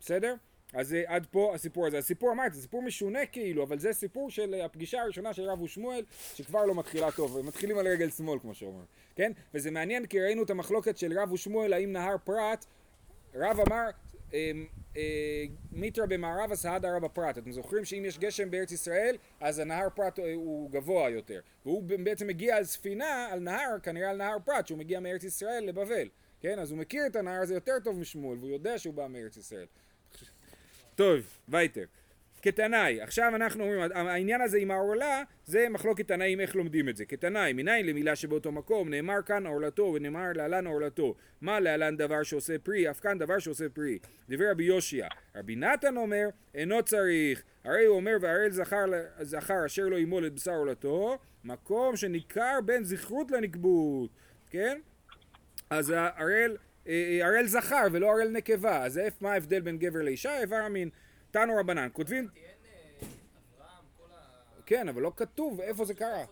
בסדר? 0.00 0.34
אז 0.76 0.94
אה, 0.94 1.02
עד 1.06 1.26
פה 1.30 1.54
הסיפור 1.54 1.86
הזה. 1.86 1.98
הסיפור 1.98 2.32
אמרתי, 2.32 2.54
זה 2.54 2.62
סיפור 2.62 2.82
משונה 2.82 3.26
כאילו, 3.26 3.62
אבל 3.62 3.78
זה 3.78 3.92
סיפור 3.92 4.30
של 4.30 4.54
אה, 4.54 4.64
הפגישה 4.64 5.02
הראשונה 5.02 5.32
של 5.32 5.42
רב 5.42 5.62
ושמואל, 5.62 6.04
שכבר 6.34 6.64
לא 6.64 6.74
מתחילה 6.74 7.12
טוב, 7.12 7.40
מתחילים 7.40 7.78
על 7.78 7.88
רגל 7.88 8.10
שמאל 8.10 8.38
כמו 8.38 8.54
שאומרים, 8.54 8.86
כן? 9.14 9.32
וזה 9.54 9.70
מעניין 9.70 10.06
כי 10.06 10.20
ראינו 10.20 10.42
את 10.42 10.50
המחלוקת 10.50 10.98
של 10.98 11.18
רב 11.18 11.32
ושמואל 11.32 11.72
האם 11.72 11.92
נהר 11.92 12.16
פרת, 12.24 12.66
רב 13.34 13.60
אמר, 13.60 13.86
אה, 14.34 14.50
אה, 14.96 15.44
מיתרא 15.72 16.06
במערב 16.06 16.52
הסהדה 16.52 16.96
רב 16.96 17.04
הפרת. 17.04 17.38
אתם 17.38 17.52
זוכרים 17.52 17.84
שאם 17.84 18.02
יש 18.06 18.18
גשם 18.18 18.50
בארץ 18.50 18.72
ישראל, 18.72 19.16
אז 19.40 19.58
הנהר 19.58 19.88
פרת 19.94 20.18
הוא 20.34 20.70
גבוה 20.70 21.10
יותר. 21.10 21.40
והוא 21.64 21.82
בעצם 22.04 22.26
מגיע 22.26 22.56
על 22.56 22.64
ספינה, 22.64 23.28
על 23.30 23.38
נהר, 23.38 23.78
כנראה 23.82 24.10
על 24.10 24.16
נהר 24.16 24.36
פרת, 24.44 24.66
שהוא 24.66 24.78
מגיע 24.78 25.00
מארץ 25.00 25.24
ישראל 25.24 25.64
לבבל. 25.64 26.08
כן? 26.40 26.58
אז 26.58 26.70
הוא 26.70 26.78
מכיר 26.78 27.06
את 27.06 27.16
הנהר 27.16 27.42
הזה 27.42 27.54
יותר 27.54 27.78
טוב 27.84 27.98
משמואל, 27.98 28.38
והוא 28.38 28.50
יודע 28.50 28.78
שהוא 28.78 28.94
בא 28.94 29.06
מארץ 29.08 29.36
ישראל. 29.36 29.66
טוב, 30.96 31.20
וייטר. 31.48 31.84
כתנאי, 32.42 33.00
עכשיו 33.00 33.32
אנחנו 33.34 33.64
אומרים, 33.64 33.92
העניין 33.94 34.40
הזה 34.40 34.58
עם 34.58 34.70
העורלה, 34.70 35.22
זה 35.44 35.68
מחלוקת 35.70 36.08
תנאים 36.08 36.40
איך 36.40 36.56
לומדים 36.56 36.88
את 36.88 36.96
זה. 36.96 37.04
כתנאי, 37.04 37.52
מניין 37.52 37.86
למילה 37.86 38.16
שבאותו 38.16 38.52
מקום, 38.52 38.90
נאמר 38.90 39.22
כאן 39.26 39.46
עורלתו 39.46 39.92
ונאמר 39.94 40.32
להלן 40.34 40.66
עורלתו. 40.66 41.14
מה 41.40 41.60
להלן 41.60 41.96
דבר 41.96 42.22
שעושה 42.22 42.58
פרי, 42.58 42.90
אף 42.90 43.00
כאן 43.00 43.18
דבר 43.18 43.38
שעושה 43.38 43.68
פרי. 43.68 43.98
דברי 44.28 44.50
רבי 44.50 44.64
יושיע. 44.64 45.08
רבי 45.36 45.56
נתן 45.56 45.96
אומר, 45.96 46.28
אינו 46.54 46.82
צריך. 46.82 47.42
הרי 47.64 47.84
הוא 47.84 47.96
אומר, 47.96 48.16
והראל 48.20 48.50
זכר, 48.50 48.84
זכר 49.20 49.66
אשר 49.66 49.88
לא 49.88 49.96
ימול 49.96 50.26
את 50.26 50.34
בשר 50.34 50.54
עורלתו, 50.54 51.18
מקום 51.44 51.96
שניכר 51.96 52.60
בין 52.64 52.84
זכרות 52.84 53.30
לנקבות. 53.30 54.10
כן? 54.50 54.78
אז 55.70 55.92
הראל, 55.96 56.56
הראל 57.22 57.46
זכר 57.46 57.86
ולא 57.92 58.12
הראל 58.12 58.28
נקבה, 58.28 58.84
אז 58.84 59.00
מה 59.20 59.32
ההבדל 59.32 59.60
בין 59.60 59.78
גבר 59.78 60.02
לאישה? 60.02 60.40
איבר 60.40 60.56
המין. 60.56 60.90
תנו 61.30 61.52
רבנן, 61.56 61.88
כותבים, 61.92 62.28
תהיין 62.28 62.46
אה. 63.02 63.06
כן, 64.66 64.88
אבל 64.88 65.02
לא 65.02 65.12
כתוב 65.16 65.60
איפה 65.60 65.84
זה 65.84 65.94
קרה. 65.94 66.24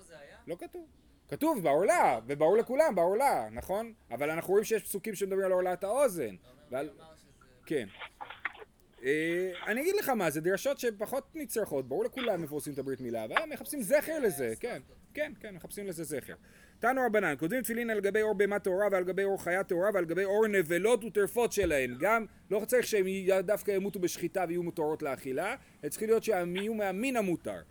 לא 0.46 0.56
כתוב. 0.60 0.86
כתוב 1.28 1.62
בעורלה, 1.62 2.20
וברור 2.26 2.56
לכולם, 2.56 2.94
בעורלה, 2.94 3.48
נכון? 3.52 3.92
אבל 4.10 4.30
אנחנו 4.30 4.50
רואים 4.50 4.64
שיש 4.64 4.82
פסוקים 4.82 5.14
שמדברים 5.14 5.44
על 5.44 5.52
עורלת 5.52 5.84
האוזן. 5.84 6.34
כן. 7.66 7.88
אה, 9.04 9.52
אני 9.66 9.80
אגיד 9.80 9.96
לך 9.96 10.08
מה, 10.08 10.30
זה 10.30 10.40
דרשות 10.40 10.78
שפחות 10.78 11.24
נצרכות, 11.34 11.88
ברור 11.88 12.04
לכולם 12.04 12.42
איפה 12.42 12.54
עושים 12.54 12.72
את 12.72 12.78
הברית 12.78 13.00
מילה, 13.00 13.24
אבל 13.24 13.34
מחפשים 13.50 13.82
זכר 13.82 14.18
לזה, 14.18 14.54
כן, 14.60 14.82
כן, 15.14 15.32
כן, 15.40 15.54
מחפשים 15.54 15.86
לזה 15.86 16.04
זכר. 16.04 16.34
תנו 16.80 17.00
רבנן, 17.06 17.34
כותבים 17.38 17.62
תפילין 17.62 17.90
על 17.90 18.00
גבי 18.00 18.22
אור 18.22 18.34
בהמה 18.34 18.58
טהורה 18.58 18.86
ועל 18.92 19.04
גבי 19.04 19.24
אור 19.24 19.42
חיה 19.42 19.64
טהורה 19.64 19.90
ועל 19.94 20.04
גבי 20.04 20.24
אור 20.24 20.46
נבלות 20.46 21.04
וטרפות 21.04 21.52
שלהן. 21.52 21.96
גם, 22.00 22.24
לא 22.50 22.64
צריך 22.66 22.86
שהם 22.86 23.06
דווקא 23.40 23.70
ימותו 23.70 23.98
בשחיטה 23.98 24.44
ויהיו 24.48 24.62
מותרות 24.62 25.02
לאכילה, 25.02 25.54
הם 25.82 25.88
צריכים 25.88 26.08
להיות 26.08 26.24
שהם 26.24 26.56
יהיו 26.56 26.74
מהמין 26.74 27.16
המותר. 27.16 27.62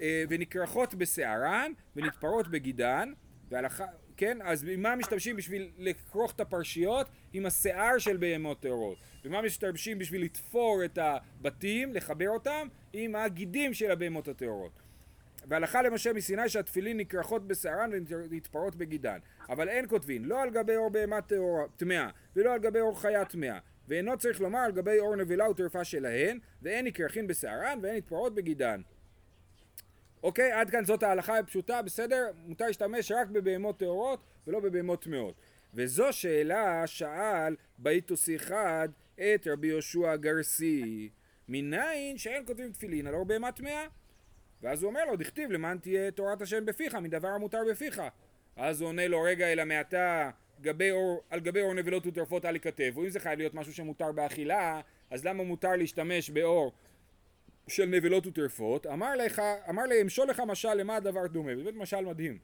אה, 0.00 0.24
ונקרחות 0.28 0.94
בשערן 0.94 1.72
ונתפרות 1.96 2.48
בגידן, 2.48 3.12
והלכה, 3.50 3.84
כן, 4.16 4.38
אז 4.42 4.64
במה 4.64 4.96
משתמשים 4.96 5.36
בשביל 5.36 5.70
לכרוך 5.78 6.32
את 6.32 6.40
הפרשיות? 6.40 7.06
עם 7.32 7.46
השיער 7.46 7.98
של 7.98 8.16
בהמות 8.16 8.60
טהורות. 8.60 8.98
במה 9.24 9.42
משתמשים 9.42 9.98
בשביל 9.98 10.22
לתפור 10.24 10.84
את 10.84 10.98
הבתים, 10.98 11.94
לחבר 11.94 12.28
אותם? 12.28 12.68
עם 12.92 13.16
הגידים 13.16 13.74
של 13.74 13.90
הבהמות 13.90 14.28
הטהורות. 14.28 14.79
והלכה 15.48 15.82
למשה 15.82 16.12
מסיני 16.12 16.48
שהתפילין 16.48 16.96
נקרחות 16.96 17.46
בשערן 17.48 17.90
ונתפרות 18.08 18.76
בגידן. 18.76 19.18
אבל 19.48 19.68
אין 19.68 19.86
כותבין, 19.88 20.24
לא 20.24 20.42
על 20.42 20.50
גבי 20.50 20.76
אור 20.76 20.90
בהמה 20.90 21.18
טמאה, 21.76 22.08
ולא 22.36 22.52
על 22.52 22.58
גבי 22.58 22.80
אור 22.80 23.00
חיה 23.00 23.24
טמאה. 23.24 23.58
ואינו 23.88 24.18
צריך 24.18 24.40
לומר 24.40 24.58
על 24.58 24.72
גבי 24.72 24.98
אור 24.98 25.16
נבלה 25.16 25.50
וטרפה 25.50 25.84
שלהן, 25.84 26.38
ואין 26.62 26.86
נקרחין 26.86 27.26
בשערן 27.26 27.78
ואין 27.82 27.96
נתפרות 27.96 28.34
בגידן. 28.34 28.80
אוקיי, 30.22 30.52
עד 30.52 30.70
כאן 30.70 30.84
זאת 30.84 31.02
ההלכה 31.02 31.38
הפשוטה, 31.38 31.82
בסדר? 31.82 32.30
מותר 32.46 32.66
להשתמש 32.66 33.12
רק 33.12 33.28
בבהמות 33.28 33.78
טהורות 33.78 34.24
ולא 34.46 34.60
בבהמות 34.60 35.02
טמאות. 35.02 35.34
וזו 35.74 36.12
שאלה 36.12 36.86
שאל 36.86 37.56
באיתוסי 37.78 38.36
אחד 38.36 38.88
את 39.16 39.46
רבי 39.46 39.66
יהושע 39.66 40.10
הגרסי. 40.10 41.10
מניין 41.48 42.18
שאין 42.18 42.46
כותבים 42.46 42.72
תפילין 42.72 43.06
על 43.06 43.14
אור 43.14 43.24
בהמה 43.24 43.52
טמאה? 43.52 43.86
ואז 44.62 44.82
הוא 44.82 44.90
אומר 44.90 45.04
לו, 45.04 45.16
דכתיב 45.16 45.50
למען 45.50 45.78
תהיה 45.78 46.10
תורת 46.10 46.42
השם 46.42 46.66
בפיך, 46.66 46.94
מדבר 46.94 47.28
המותר 47.28 47.60
בפיך. 47.70 48.02
אז 48.56 48.80
הוא 48.80 48.88
עונה 48.88 49.08
לו, 49.08 49.22
רגע, 49.22 49.52
אלא 49.52 49.64
מעתה 49.64 50.30
גבי 50.60 50.90
אור, 50.90 51.22
על 51.30 51.40
גבי 51.40 51.60
אור 51.60 51.74
נבלות 51.74 52.06
וטרפות 52.06 52.44
אל 52.44 52.54
ייכתב. 52.54 52.92
ואם 52.96 53.10
זה 53.10 53.20
חייב 53.20 53.38
להיות 53.38 53.54
משהו 53.54 53.74
שמותר 53.74 54.12
באכילה, 54.12 54.80
אז 55.10 55.24
למה 55.24 55.42
מותר 55.42 55.76
להשתמש 55.76 56.30
באור 56.30 56.72
של 57.68 57.86
נבלות 57.86 58.26
וטרפות? 58.26 58.86
אמר 58.86 59.16
לך, 59.16 59.42
אמר 59.68 59.82
לי, 59.82 60.02
אמשול 60.02 60.28
לך 60.28 60.40
משל 60.40 60.74
למה 60.74 60.96
הדבר 60.96 61.26
דומה. 61.26 61.54
באמת 61.54 61.74
משל 61.74 62.00
מדהים. 62.00 62.38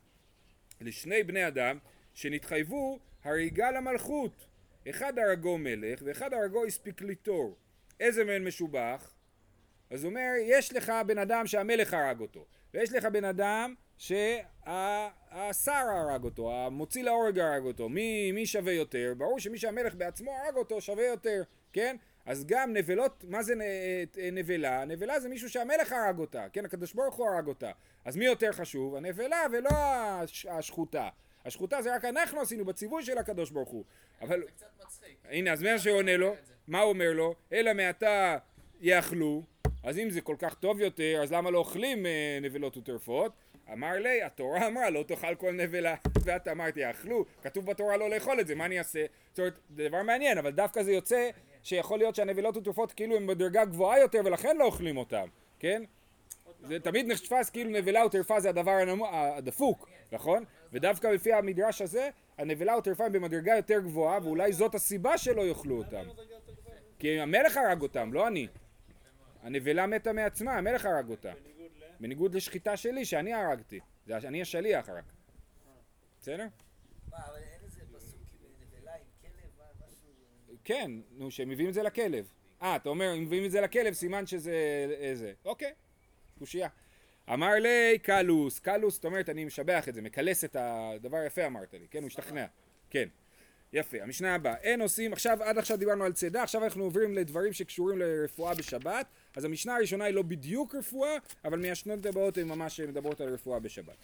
לשני 0.81 1.23
בני 1.23 1.49
אדם 1.49 1.79
שנתחייבו 2.15 2.99
הריגה 3.25 3.71
למלכות. 3.71 4.47
אחד 4.91 5.19
הרגו 5.19 5.59
מלך 5.59 6.03
ואחד 6.05 6.35
הרגו 6.35 6.65
הספיקליטור. 6.65 7.57
איזה 8.01 8.25
מהם 8.25 8.47
משובח? 8.47 9.16
אז 9.90 10.05
הוא 10.05 10.11
אומר, 10.11 10.31
יש 10.42 10.72
לך 10.72 10.92
בן 11.07 11.18
אדם 11.18 11.46
שהמלך 11.46 11.94
הרג 11.94 12.20
אותו, 12.20 12.44
ויש 12.75 12.92
לך 12.92 13.05
בן 13.05 13.25
אדם 13.25 13.75
שהשר 13.99 15.72
הרג 15.72 16.25
אותו, 16.25 16.53
המוציא 16.53 17.03
להורג 17.03 17.38
הרג 17.38 17.64
אותו, 17.64 17.88
מי, 17.88 18.33
מי 18.33 18.46
שווה 18.46 18.72
יותר? 18.72 19.12
ברור 19.16 19.38
שמי 19.40 19.59
שהמלך 19.59 19.94
בעצמו 19.94 20.31
הרג 20.37 20.57
אותו 20.57 20.81
שווה 20.81 21.07
יותר, 21.07 21.42
כן? 21.72 21.96
אז 22.27 22.46
גם 22.46 22.72
נבלות, 22.72 23.25
מה 23.29 23.42
זה 23.42 23.55
נ- 23.55 23.61
נבלה? 24.38 24.85
נבלה 24.85 25.20
זה 25.20 25.29
מישהו 25.29 25.51
שהמלך 25.51 25.92
הרג 25.92 26.18
אותה, 26.18 26.46
כן? 26.53 26.64
הקדוש 26.64 26.92
ברוך 26.92 27.14
הוא 27.14 27.27
הרג 27.29 27.46
אותה. 27.46 27.70
אז 28.05 28.16
מי 28.16 28.25
יותר 28.25 28.53
חשוב? 28.53 28.94
הנבלה 28.96 29.42
ולא 29.53 29.68
הש- 29.72 30.46
השחוטה. 30.46 31.09
השחוטה 31.44 31.83
זה 31.83 31.94
רק 31.94 32.05
אנחנו 32.05 32.40
עשינו 32.40 32.64
בציווי 32.64 33.03
של 33.05 33.18
הקדוש 33.18 33.51
ברוך 33.51 33.68
הוא. 33.68 33.85
אבל 34.20 34.40
זה 34.40 34.51
קצת 34.57 34.66
מצחיק. 34.85 35.16
הנה, 35.25 35.53
אז 35.53 35.62
מה 35.62 35.79
שעונה 35.79 36.16
לו, 36.16 36.35
מה 36.68 36.81
הוא 36.81 36.88
אומר 36.88 37.12
לו? 37.12 37.35
אלא 37.53 37.72
מעתה 37.75 38.37
יאכלו, 38.81 39.42
אז 39.87 39.99
אם 39.99 40.11
זה 40.11 40.20
כל 40.20 40.37
כך 40.38 40.55
טוב 40.55 40.81
יותר, 40.81 41.20
אז 41.22 41.33
למה 41.33 41.51
לא 41.51 41.59
אוכלים 41.59 42.07
אה, 42.07 42.38
נבלות 42.42 42.77
וטרפות? 42.77 43.33
אמר 43.72 43.92
לי, 43.92 44.22
התורה 44.22 44.66
אמרה 44.66 44.90
לא 44.90 45.03
תאכל 45.03 45.35
כל 45.35 45.53
נבלה, 45.53 45.94
ואת 46.25 46.49
אמרת 46.49 46.77
יאכלו, 46.77 47.25
כתוב 47.42 47.66
בתורה 47.66 47.96
לא 47.96 48.11
לאכול 48.11 48.40
את 48.40 48.46
זה, 48.46 48.55
מה 48.55 48.64
אני 48.64 48.79
אעשה? 48.79 49.05
זאת 49.31 49.38
אומרת, 49.38 49.55
זה 49.77 49.88
דבר 49.88 50.03
מעניין, 50.03 50.38
אבל 50.38 50.51
דווקא 50.51 50.83
זה 50.83 50.92
יוצא 50.92 51.31
שיכול 51.62 51.99
להיות 51.99 52.14
שהנבלות 52.14 52.57
וטרפות 52.57 52.92
כאילו 52.92 53.16
הן 53.16 53.27
בדרגה 53.27 53.64
גבוהה 53.64 54.01
יותר 54.01 54.20
ולכן 54.25 54.57
לא 54.57 54.64
אוכלים 54.64 54.96
אותם, 54.96 55.27
כן? 55.59 55.83
זה 56.62 56.81
תמיד 56.81 57.07
נתפס 57.07 57.51
כאילו 57.51 57.70
נבלה 57.70 58.07
וטרפה 58.07 58.40
זה 58.40 58.49
הדבר 58.49 58.79
הדפוק, 59.12 59.88
נכון? 60.12 60.44
ודווקא 60.72 61.07
לפי 61.07 61.33
המדרש 61.33 61.83
הזה, 61.83 62.09
הנבלה 62.38 62.77
וטרפה 62.79 63.05
הם 63.05 63.12
במדרגה 63.12 63.57
יותר 63.57 63.81
גבוהה, 63.81 64.18
ואולי 64.22 64.53
זאת 64.53 64.75
הסיבה 64.75 65.18
שלא 65.18 65.42
יאכלו 65.42 65.79
אותם. 65.79 66.05
כי 66.99 67.20
המלך 67.20 67.57
הרג 67.57 67.83
אותם, 67.83 68.12
לא 68.12 68.27
אני. 68.27 68.46
הנבלה 69.47 69.87
מתה 69.87 70.13
מעצמה, 70.13 70.53
המלך 70.53 70.87
הרג 70.87 71.09
אותה. 71.09 71.33
בניגוד 72.01 72.35
לשחיטה 72.35 72.77
שלי, 72.77 73.05
שאני 73.05 73.35
הרגתי. 73.35 73.81
זה 74.07 74.17
אני 74.17 74.43
השליח 74.43 74.89
רק. 74.89 75.05
בסדר? 76.21 76.47
כן, 80.65 80.91
נו, 81.11 81.31
שהם 81.31 81.49
מביאים 81.49 81.69
את 81.69 81.75
זה 81.75 81.83
לכלב. 81.83 82.33
אה, 82.63 82.77
אתה 82.77 82.89
אומר, 82.89 83.15
אם 83.15 83.23
מביאים 83.23 83.45
את 83.45 83.51
זה 83.51 83.61
לכלב, 83.61 83.95
סימן 83.95 84.27
שזה 84.27 84.87
איזה. 84.91 85.33
אוקיי, 85.45 85.73
קושייה. 86.39 86.69
אמר 87.33 87.55
לי 87.55 87.99
קלוס, 88.03 88.59
קלוס, 88.59 88.95
זאת 88.95 89.05
אומרת, 89.05 89.29
אני 89.29 89.45
משבח 89.45 89.89
את 89.89 89.95
זה, 89.95 90.03
מקלס 90.03 90.45
את 90.45 90.57
הדבר 90.59 91.25
יפה 91.27 91.47
אמרת 91.47 91.75
לי, 91.75 91.87
כן, 91.91 91.99
הוא 91.99 92.07
השתכנע. 92.07 92.47
כן. 92.91 93.09
יפה, 93.77 93.97
המשנה 94.03 94.35
הבאה, 94.35 94.55
אין 94.62 94.81
עושים, 94.81 95.12
עכשיו, 95.12 95.43
עד 95.43 95.59
עכשיו 95.59 95.77
דיברנו 95.77 96.05
על 96.05 96.12
צידה, 96.12 96.43
עכשיו 96.43 96.65
אנחנו 96.65 96.85
עוברים 96.85 97.15
לדברים 97.15 97.53
שקשורים 97.53 97.99
לרפואה 97.99 98.55
בשבת, 98.55 99.07
אז 99.37 99.45
המשנה 99.45 99.77
הראשונה 99.77 100.05
היא 100.05 100.15
לא 100.15 100.23
בדיוק 100.23 100.75
רפואה, 100.75 101.17
אבל 101.45 101.59
מהשנות 101.59 102.07
הבאות 102.07 102.39
הן 102.39 102.49
ממש 102.49 102.81
מדברות 102.81 103.21
על 103.21 103.29
רפואה 103.29 103.59
בשבת. 103.59 103.95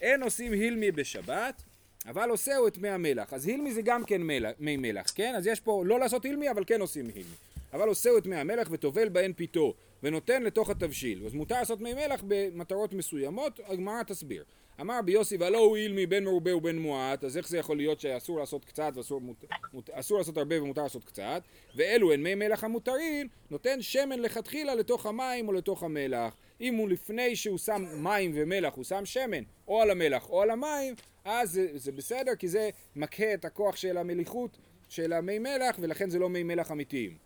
אין 0.00 0.22
עושים 0.22 0.52
הילמי 0.52 0.90
בשבת, 0.90 1.62
אבל 2.06 2.30
עושהו 2.30 2.68
את 2.68 2.78
מי 2.78 2.88
המלח, 2.88 3.32
אז 3.32 3.46
הילמי 3.46 3.72
זה 3.72 3.82
גם 3.82 4.04
כן 4.04 4.22
מלח, 4.22 4.52
מי 4.58 4.76
מלח, 4.76 5.12
כן? 5.14 5.34
אז 5.36 5.46
יש 5.46 5.60
פה 5.60 5.84
לא 5.86 6.00
לעשות 6.00 6.24
הילמי, 6.24 6.50
אבל 6.50 6.64
כן 6.66 6.80
עושים 6.80 7.06
הילמי. 7.06 7.34
אבל 7.76 7.88
עושהו 7.88 8.18
את 8.18 8.26
מי 8.26 8.36
המלח 8.36 8.68
וטובל 8.70 9.08
בהן 9.08 9.32
פיתו, 9.32 9.74
ונותן 10.02 10.42
לתוך 10.42 10.70
התבשיל. 10.70 11.26
אז 11.26 11.34
מותר 11.34 11.54
לעשות 11.54 11.80
מי 11.80 11.94
מלח 11.94 12.22
במטרות 12.26 12.92
מסוימות, 12.92 13.60
הגמרא 13.66 14.02
תסביר. 14.02 14.44
אמר 14.80 14.98
רבי 14.98 15.12
יוסי 15.12 15.36
והלא 15.36 15.58
הואיל 15.58 15.92
מבין 15.94 16.24
מרובה 16.24 16.56
ובין 16.56 16.78
מועט, 16.78 17.24
אז 17.24 17.36
איך 17.36 17.48
זה 17.48 17.58
יכול 17.58 17.76
להיות 17.76 18.00
שאסור 18.00 18.38
לעשות 18.38 18.64
קצת 18.64 18.92
ואסור 18.94 19.20
מות, 19.20 19.44
מות, 19.72 19.90
לעשות 20.10 20.36
הרבה 20.36 20.62
ומותר 20.62 20.82
לעשות 20.82 21.04
קצת? 21.04 21.42
ואלו 21.74 22.12
הן 22.12 22.22
מי 22.22 22.34
מלח 22.34 22.64
המותרים, 22.64 23.28
נותן 23.50 23.82
שמן 23.82 24.18
לכתחילה 24.18 24.74
לתוך 24.74 25.06
המים 25.06 25.48
או 25.48 25.52
לתוך 25.52 25.82
המלח. 25.82 26.36
אם 26.60 26.74
הוא 26.74 26.88
לפני 26.88 27.36
שהוא 27.36 27.58
שם 27.58 27.84
מים 27.96 28.32
ומלח, 28.34 28.74
הוא 28.74 28.84
שם 28.84 29.04
שמן 29.04 29.42
או 29.68 29.82
על 29.82 29.90
המלח 29.90 30.30
או 30.30 30.42
על 30.42 30.50
המים, 30.50 30.94
אז 31.24 31.52
זה, 31.52 31.68
זה 31.74 31.92
בסדר, 31.92 32.34
כי 32.34 32.48
זה 32.48 32.70
מקהה 32.96 33.34
את 33.34 33.44
הכוח 33.44 33.76
של 33.76 33.98
המליחות 33.98 34.58
של 34.88 35.12
המי 35.12 35.38
מלח, 35.38 35.76
ולכן 35.80 36.10
זה 36.10 36.18
לא 36.18 36.28
מי 36.28 36.42
מלח 36.42 36.72
אמיתיים. 36.72 37.25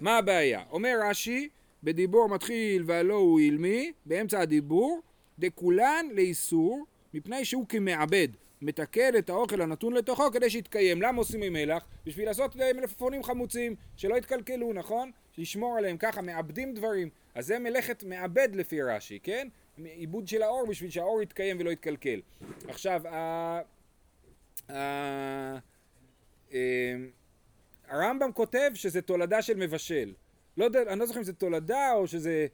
מה 0.00 0.18
הבעיה? 0.18 0.62
אומר 0.70 1.00
רש"י, 1.02 1.48
בדיבור 1.82 2.28
מתחיל 2.28 2.82
והלא 2.86 3.14
הוא 3.14 3.40
אילמי, 3.40 3.92
באמצע 4.06 4.40
הדיבור, 4.40 5.00
דכולן 5.38 6.06
לאיסור, 6.12 6.86
מפני 7.14 7.44
שהוא 7.44 7.66
כמעבד, 7.68 8.28
מתקן 8.62 9.16
את 9.18 9.30
האוכל 9.30 9.60
הנתון 9.60 9.92
לתוכו 9.92 10.30
כדי 10.32 10.50
שיתקיים. 10.50 11.02
למה 11.02 11.18
עושים 11.18 11.42
עם 11.42 11.52
מלח? 11.52 11.86
בשביל 12.06 12.26
לעשות 12.26 12.60
אה, 12.60 12.72
מלפפונים 12.72 13.22
חמוצים, 13.22 13.74
שלא 13.96 14.16
יתקלקלו, 14.16 14.72
נכון? 14.72 15.10
לשמור 15.38 15.78
עליהם 15.78 15.96
ככה, 15.96 16.22
מעבדים 16.22 16.74
דברים. 16.74 17.08
אז 17.34 17.46
זה 17.46 17.58
מלאכת 17.58 18.02
מעבד 18.02 18.48
לפי 18.54 18.82
רש"י, 18.82 19.18
כן? 19.22 19.48
עיבוד 19.84 20.28
של 20.28 20.42
האור 20.42 20.66
בשביל 20.66 20.90
שהאור 20.90 21.22
יתקיים 21.22 21.56
ולא 21.60 21.70
יתקלקל. 21.70 22.20
עכשיו, 22.68 23.08
ה... 23.08 23.60
ה... 24.70 25.58
אה, 27.90 27.96
הרמב"ם 27.96 28.32
כותב 28.32 28.70
שזה 28.74 29.02
תולדה 29.02 29.42
של 29.42 29.56
מבשל. 29.56 30.12
לא 30.56 30.64
יודע, 30.64 30.82
אני 30.82 31.00
לא 31.00 31.06
זוכר 31.06 31.18
אם 31.18 31.24
זה 31.24 31.32
תולדה 31.32 31.92
או 31.92 32.06
שזה 32.06 32.46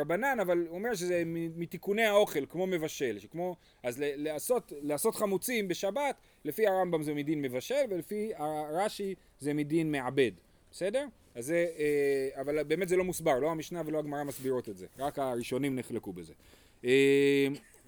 רבנן, 0.00 0.40
אבל 0.40 0.66
הוא 0.68 0.78
אומר 0.78 0.94
שזה 0.94 1.22
מתיקוני 1.56 2.04
האוכל, 2.04 2.46
כמו 2.46 2.66
מבשל, 2.66 3.18
שכמו, 3.18 3.56
אז 3.82 3.96
לעשות, 3.98 4.72
לעשות 4.82 5.14
חמוצים 5.14 5.68
בשבת, 5.68 6.16
לפי 6.44 6.66
הרמב"ם 6.66 7.02
זה 7.02 7.14
מדין 7.14 7.42
מבשל, 7.42 7.84
ולפי 7.88 8.32
הרש"י 8.36 9.14
זה 9.38 9.54
מדין 9.54 9.92
מעבד, 9.92 10.32
בסדר? 10.72 11.06
אז 11.34 11.46
זה, 11.46 11.66
אה, 11.78 12.40
אבל 12.40 12.62
באמת 12.62 12.88
זה 12.88 12.96
לא 12.96 13.04
מוסבר, 13.04 13.38
לא 13.38 13.50
המשנה 13.50 13.82
ולא 13.86 13.98
הגמרא 13.98 14.24
מסבירות 14.24 14.68
את 14.68 14.76
זה, 14.76 14.86
רק 14.98 15.18
הראשונים 15.18 15.76
נחלקו 15.76 16.12
בזה. 16.12 16.32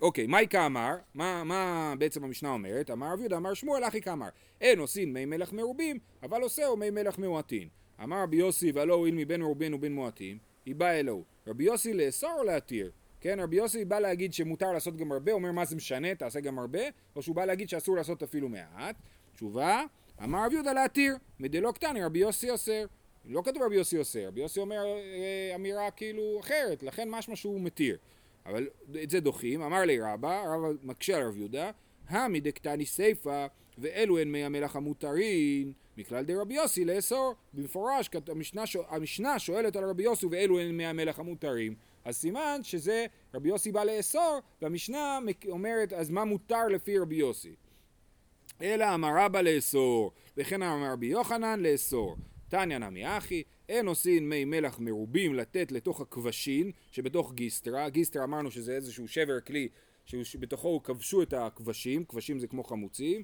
אה, 0.03 0.07
אוקיי, 0.07 0.27
מייקה 0.27 0.67
אמר, 0.67 0.95
מה, 1.15 1.45
מה 1.45 1.95
בעצם 1.99 2.25
המשנה 2.25 2.49
אומרת? 2.49 2.91
אמר 2.91 3.12
רב 3.12 3.21
יהודה, 3.21 3.37
אמר 3.37 3.55
שמואל, 3.55 3.85
אחי 3.85 4.01
כאמר, 4.01 4.29
אין 4.61 4.79
עושים 4.79 5.12
מי 5.12 5.25
מלח 5.25 5.53
מרובים, 5.53 5.99
אבל 6.23 6.43
עושהו 6.43 6.77
מי 6.77 6.91
מלח 6.91 7.19
מועטין. 7.19 7.69
אמר 8.03 8.23
רבי 8.23 8.37
יוסי, 8.37 8.73
והלא 8.73 8.95
הואיל 8.95 9.15
מבין 9.15 9.41
מרובין 9.41 9.75
ובין 9.75 9.95
מועטים, 9.95 10.38
היא 10.67 10.75
באה 10.75 11.01
אלוהו. 11.01 11.25
רבי 11.47 11.65
יוסי 11.65 11.95
לאסור 11.95 12.35
או 12.38 12.45
להתיר? 12.45 12.91
כן, 13.21 13.41
רבי 13.41 13.57
יוסי 13.57 13.85
בא 13.85 13.99
להגיד 13.99 14.33
שמותר 14.33 14.73
לעשות 14.73 14.97
גם 14.97 15.12
הרבה, 15.12 15.33
אומר 15.33 15.53
מה 15.53 15.65
זה 15.65 15.77
משנה, 15.77 16.15
תעשה 16.15 16.41
גם 16.41 16.59
הרבה, 16.59 16.81
או 17.17 17.23
שהוא 17.23 17.37
בא 17.37 17.45
להגיד 17.45 17.69
שאסור 17.69 17.97
לעשות 17.97 18.23
אפילו 18.23 18.49
מעט. 18.49 18.97
תשובה, 19.35 19.85
אמר 20.25 20.45
רבי 20.47 20.55
יהודה 20.55 20.73
להתיר, 20.73 21.17
מדלא 21.41 21.73
קטני 21.73 22.05
רבי 22.05 22.19
יוסי 22.19 22.51
אוסר. 22.51 22.85
לא 23.25 23.43
כתוב 23.45 23.62
רבי 23.62 23.75
יוסי 23.75 23.99
אוסר, 23.99 24.29
רבי 24.29 24.41
יוסי 24.41 24.61
אומר 24.61 24.85
אה, 24.85 25.55
אמירה 25.55 25.91
כאילו 25.91 26.41
אחרת, 26.41 26.83
לכן 26.83 27.11
משמע 27.11 27.37
שהוא 27.37 27.61
מתיר. 27.61 27.97
אבל 28.47 28.69
את 29.03 29.11
זה 29.11 29.21
דוחים, 29.21 29.63
אמר 29.63 29.81
לי 29.81 30.01
רבא, 30.01 30.43
רבא 30.47 30.69
מקשה 30.83 31.17
על 31.17 31.23
רב 31.23 31.37
יהודה, 31.37 31.71
המי 32.09 32.41
דקטני 32.41 32.87
סיפא 32.87 33.47
ואלו 33.79 34.19
הן 34.19 34.29
מי 34.29 34.45
המלח 34.45 34.77
המותרים 34.77 35.73
מכלל 35.97 36.25
דרבי 36.25 36.55
יוסי 36.55 36.85
לאסור 36.85 37.35
במפורש 37.53 38.11
המשנה, 38.29 38.65
המשנה 38.89 39.39
שואלת 39.39 39.77
על 39.77 39.85
רבי 39.85 40.03
יוסי 40.03 40.27
ואלו 40.27 40.61
הן 40.61 40.71
מי 40.71 40.87
המלח 40.87 41.19
המותרים 41.19 41.75
אז 42.05 42.17
סימן 42.17 42.61
שזה 42.63 43.07
רבי 43.35 43.49
יוסי 43.49 43.73
בא 43.73 43.85
לאסור 43.85 44.41
והמשנה 44.63 45.19
אומרת 45.49 45.93
אז 45.93 46.11
מה 46.11 46.25
מותר 46.25 46.69
לפי 46.69 46.99
רבי 46.99 47.17
יוסי? 47.17 47.55
אלא 48.63 48.95
אמר 48.95 49.09
רבא 49.17 49.41
לאסור 49.41 50.13
וכן 50.37 50.63
אמר 50.63 50.93
רבי 50.93 51.07
יוחנן 51.07 51.61
לאסור 51.61 52.17
תניא 52.53 52.79
נמי 52.79 53.19
אחי 53.19 53.43
אין 53.69 53.87
עושים 53.87 54.29
מי 54.29 54.45
מלח 54.45 54.79
מרובים 54.79 55.35
לתת 55.35 55.73
לתוך 55.73 56.01
הכבשין 56.01 56.71
שבתוך 56.91 57.33
גיסטרה 57.33 57.88
גיסטרה 57.88 58.25
אמרנו 58.25 58.51
שזה 58.51 58.73
איזשהו 58.73 59.09
שבר 59.09 59.41
כלי 59.41 59.69
שבתוכו 60.07 60.83
כבשו 60.83 61.23
את 61.23 61.33
הכבשים 61.33 62.05
כבשים 62.05 62.38
זה 62.38 62.47
כמו 62.47 62.65
חמוצים 62.65 63.23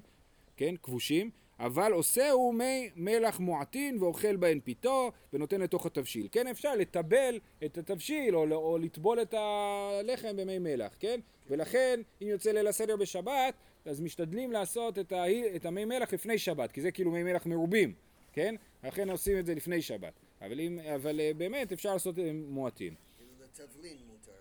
כן, 0.57 0.75
כבושים, 0.83 1.29
אבל 1.59 1.91
עושהו 1.91 2.53
מי 2.53 2.89
מלח 2.95 3.39
מועטין 3.39 3.97
ואוכל 4.03 4.35
בהן 4.35 4.59
פיתו 4.63 5.11
ונותן 5.33 5.61
לתוך 5.61 5.85
התבשיל. 5.85 6.27
כן, 6.31 6.47
אפשר 6.47 6.75
לטבל 6.75 7.39
את 7.65 7.77
התבשיל 7.77 8.35
או, 8.35 8.51
או 8.51 8.77
לטבול 8.77 9.21
את 9.21 9.33
הלחם 9.33 10.37
במי 10.37 10.59
מלח, 10.59 10.95
כן? 10.99 11.19
ולכן, 11.49 12.01
אם 12.21 12.27
יוצא 12.27 12.51
ליל 12.51 12.67
הסדר 12.67 12.95
בשבת, 12.95 13.53
אז 13.85 14.01
משתדלים 14.01 14.51
לעשות 14.51 14.99
את, 14.99 15.11
ה, 15.11 15.23
את 15.55 15.65
המי 15.65 15.85
מלח 15.85 16.13
לפני 16.13 16.37
שבת, 16.37 16.71
כי 16.71 16.81
זה 16.81 16.91
כאילו 16.91 17.11
מי 17.11 17.23
מלח 17.23 17.45
מרובים, 17.45 17.93
כן? 18.33 18.55
לכן 18.83 19.09
עושים 19.09 19.39
את 19.39 19.45
זה 19.45 19.55
לפני 19.55 19.81
שבת. 19.81 20.13
אבל, 20.41 20.59
אם, 20.59 20.79
אבל 20.95 21.19
אה, 21.19 21.31
באמת 21.37 21.71
אפשר 21.71 21.93
לעשות 21.93 22.19
את 22.19 22.23
מועטין. 22.33 22.93
כאילו 23.17 23.31
זה 23.37 23.65
תבלין 23.65 23.97
מותר. 24.07 24.31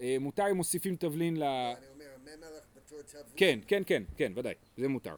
אה, 0.00 0.16
מותר 0.20 0.50
אם 0.50 0.56
מוסיפים 0.56 0.96
תבלין 0.96 1.36
ל... 1.36 1.42
אני 1.42 1.86
אומר, 1.94 2.06
מי 2.24 2.30
מלח 2.36 2.66
בתור 2.76 3.02
תבלין. 3.02 3.24
כן, 3.36 3.58
כן, 3.66 3.82
כן, 3.86 4.02
כן, 4.16 4.32
ודאי, 4.36 4.54
זה 4.76 4.88
מותר. 4.88 5.14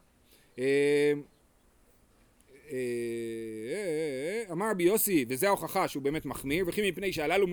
אה, 0.59 1.13
אה, 2.71 4.43
אמר 4.51 4.71
רבי 4.71 4.83
יוסי, 4.83 5.25
וזה 5.29 5.47
ההוכחה 5.47 5.87
שהוא 5.87 6.03
באמת 6.03 6.25
מחמיר, 6.25 6.65
וכי 6.67 6.89
מפני 6.89 7.13
שהללו 7.13 7.47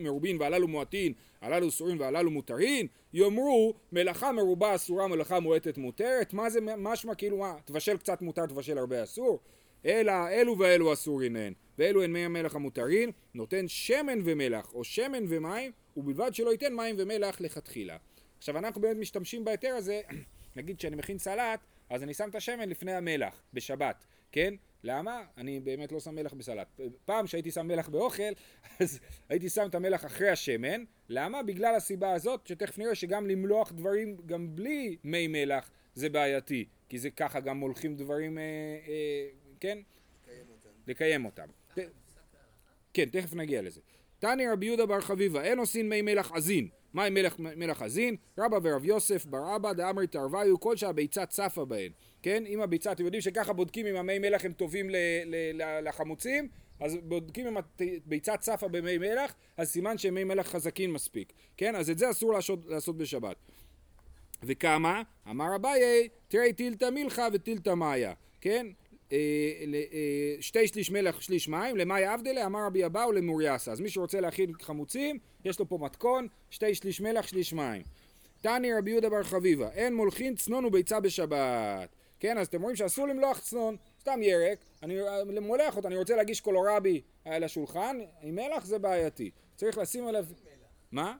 מרובין 0.00 0.36
והללו 0.40 0.68
מועטין, 0.68 1.12
הללו 1.40 1.68
אסורים 1.68 2.00
והללו 2.00 2.30
מותרים, 2.30 2.86
יאמרו 3.12 3.74
מלאכה 3.92 4.32
מרובה 4.32 4.74
אסורה, 4.74 5.06
מלאכה 5.08 5.40
מועטת 5.40 5.78
מותרת, 5.78 6.32
מה 6.32 6.50
זה 6.50 6.60
משמע 6.60 7.14
כאילו 7.14 7.36
מה, 7.36 7.54
תבשל 7.64 7.96
קצת 7.96 8.22
מותר, 8.22 8.46
תבשל 8.46 8.78
הרבה 8.78 9.02
אסור? 9.02 9.40
אלא 9.86 10.12
אלו 10.28 10.58
ואלו 10.58 10.92
אסורין 10.92 11.36
הן, 11.36 11.52
ואלו 11.78 12.02
הן 12.02 12.12
מי 12.12 12.24
המלח 12.24 12.54
המותרים, 12.54 13.12
נותן 13.34 13.68
שמן 13.68 14.18
ומלח, 14.24 14.74
או 14.74 14.84
שמן 14.84 15.24
ומים, 15.28 15.72
ובלבד 15.96 16.34
שלא 16.34 16.50
ייתן 16.50 16.74
מים 16.74 16.96
ומלח 16.98 17.40
לכתחילה. 17.40 17.96
עכשיו 18.38 18.58
אנחנו 18.58 18.80
באמת 18.80 18.96
משתמשים 18.96 19.44
בהיתר 19.44 19.74
הזה, 19.74 20.00
נגיד 20.56 20.80
שאני 20.80 20.96
מכין 20.96 21.18
סלט, 21.18 21.60
אז 21.90 22.02
אני 22.02 22.14
שם 22.14 22.28
את 22.28 22.34
השמן 22.34 22.68
לפני 22.68 22.92
המלח, 22.92 23.42
בשבת, 23.52 24.06
כן? 24.32 24.54
למה? 24.84 25.22
אני 25.36 25.60
באמת 25.60 25.92
לא 25.92 26.00
שם 26.00 26.14
מלח 26.14 26.32
בסלט. 26.32 26.80
פעם 27.04 27.26
שהייתי 27.26 27.50
שם 27.50 27.66
מלח 27.66 27.88
באוכל, 27.88 28.32
אז 28.80 29.00
הייתי 29.28 29.48
שם 29.48 29.66
את 29.66 29.74
המלח 29.74 30.04
אחרי 30.04 30.28
השמן. 30.28 30.84
למה? 31.08 31.42
בגלל 31.42 31.74
הסיבה 31.74 32.12
הזאת, 32.12 32.46
שתכף 32.46 32.78
נראה 32.78 32.94
שגם 32.94 33.26
למלוח 33.26 33.72
דברים 33.72 34.16
גם 34.26 34.56
בלי 34.56 34.96
מי 35.04 35.26
מלח 35.26 35.70
זה 35.94 36.08
בעייתי. 36.08 36.64
כי 36.88 36.98
זה 36.98 37.10
ככה 37.10 37.40
גם 37.40 37.56
מולכים 37.56 37.96
דברים, 37.96 38.38
אה, 38.38 38.42
אה, 38.88 39.28
כן? 39.60 39.78
לקיים 40.26 40.46
אותם. 40.50 40.68
לקיים 40.86 41.24
אותם. 41.24 41.46
ת... 41.74 41.78
כן, 42.94 43.04
תכף 43.04 43.34
נגיע 43.34 43.62
לזה. 43.62 43.80
תני 44.18 44.48
רבי 44.48 44.66
יהודה 44.66 44.86
בר 44.86 45.00
חביבה, 45.00 45.42
אין 45.42 45.58
עושים 45.58 45.88
מי 45.88 46.02
מלח 46.02 46.32
עזין. 46.32 46.68
מים 46.94 47.14
מלח, 47.14 47.36
מלח 47.38 47.82
עזין? 47.82 48.16
רבא 48.38 48.58
ורב 48.62 48.84
יוסף 48.84 49.26
בר 49.26 49.56
אבא 49.56 49.72
דאמרי 49.72 50.06
תרוויו 50.06 50.60
כל 50.60 50.76
שהביצה 50.76 51.26
צפה 51.26 51.64
בהן. 51.64 51.92
כן? 52.22 52.46
אם 52.46 52.60
הביצה, 52.60 52.92
אתם 52.92 53.04
יודעים 53.04 53.20
שככה 53.20 53.52
בודקים 53.52 53.86
אם 53.86 53.96
המי 53.96 54.18
מלח 54.18 54.44
הם 54.44 54.52
טובים 54.52 54.90
ל, 54.90 54.96
ל, 55.24 55.62
ל, 55.62 55.88
לחמוצים? 55.88 56.48
אז 56.80 56.96
בודקים 57.02 57.46
אם 57.46 57.56
הביצה 58.06 58.36
צפה 58.36 58.68
במי 58.68 58.98
מלח, 58.98 59.34
אז 59.56 59.68
סימן 59.68 59.98
שהם 59.98 60.14
מי 60.14 60.24
מלח 60.24 60.46
חזקים 60.46 60.92
מספיק. 60.92 61.32
כן? 61.56 61.76
אז 61.76 61.90
את 61.90 61.98
זה 61.98 62.10
אסור 62.10 62.32
לעשות, 62.32 62.66
לעשות 62.66 62.96
בשבת. 62.96 63.36
וכמה? 64.42 65.02
אמר 65.30 65.56
אביי, 65.56 66.08
תראי 66.28 66.52
טילתא 66.52 66.90
מילכה 66.90 67.28
וטילתא 67.32 67.74
מאיה. 67.74 68.12
כן? 68.40 68.66
אה, 69.12 69.18
אה, 69.92 70.36
שתי 70.40 70.68
שליש 70.68 70.90
מלח 70.90 71.20
שליש 71.20 71.48
מים, 71.48 71.76
למאי 71.76 72.14
אבדלה 72.14 72.46
אמר 72.46 72.66
רבי 72.66 72.86
אבאו 72.86 73.12
למוריאסה. 73.12 73.72
אז 73.72 73.80
מי 73.80 73.88
שרוצה 73.88 74.20
להכין 74.20 74.52
חמוצים, 74.62 75.18
יש 75.44 75.58
לו 75.58 75.68
פה 75.68 75.78
מתכון, 75.80 76.28
שתי 76.50 76.74
שליש 76.74 77.00
מלח 77.00 77.26
שליש 77.26 77.52
מים. 77.52 77.82
תני 78.40 78.72
רבי 78.72 78.90
יהודה 78.90 79.08
בר 79.08 79.22
חביבה, 79.22 79.70
אין 79.72 79.94
מולכין 79.94 80.36
צנון 80.36 80.64
וביצה 80.64 81.00
בשבת. 81.00 81.96
כן, 82.20 82.38
אז 82.38 82.46
אתם 82.46 82.62
רואים 82.62 82.76
שאסור 82.76 83.08
למלוח 83.08 83.38
צנון, 83.38 83.76
סתם 84.00 84.22
ירק, 84.22 84.58
אני 84.82 84.96
מולח 85.40 85.76
אותו, 85.76 85.88
אני 85.88 85.96
רוצה 85.96 86.16
להגיש 86.16 86.40
קולורבי 86.40 87.00
על 87.24 87.44
השולחן, 87.44 87.98
עם 88.22 88.34
מלח 88.34 88.64
זה 88.64 88.78
בעייתי. 88.78 89.30
צריך 89.56 89.78
לשים 89.78 90.06
עליו... 90.06 90.24
מה? 90.92 91.16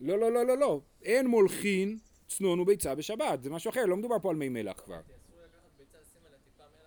לא, 0.00 0.18
לא, 0.18 0.32
לא, 0.32 0.46
לא, 0.46 0.58
לא. 0.58 0.80
אין 1.02 1.26
מולכין 1.26 1.98
צנון 2.36 2.60
וביצה 2.60 2.94
בשבת, 2.94 3.42
זה 3.42 3.50
משהו 3.50 3.70
אחר, 3.70 3.86
לא 3.86 3.96
מדובר 3.96 4.18
פה 4.22 4.30
על 4.30 4.36
מי 4.36 4.48
מלח 4.48 4.80
כבר. 4.84 5.00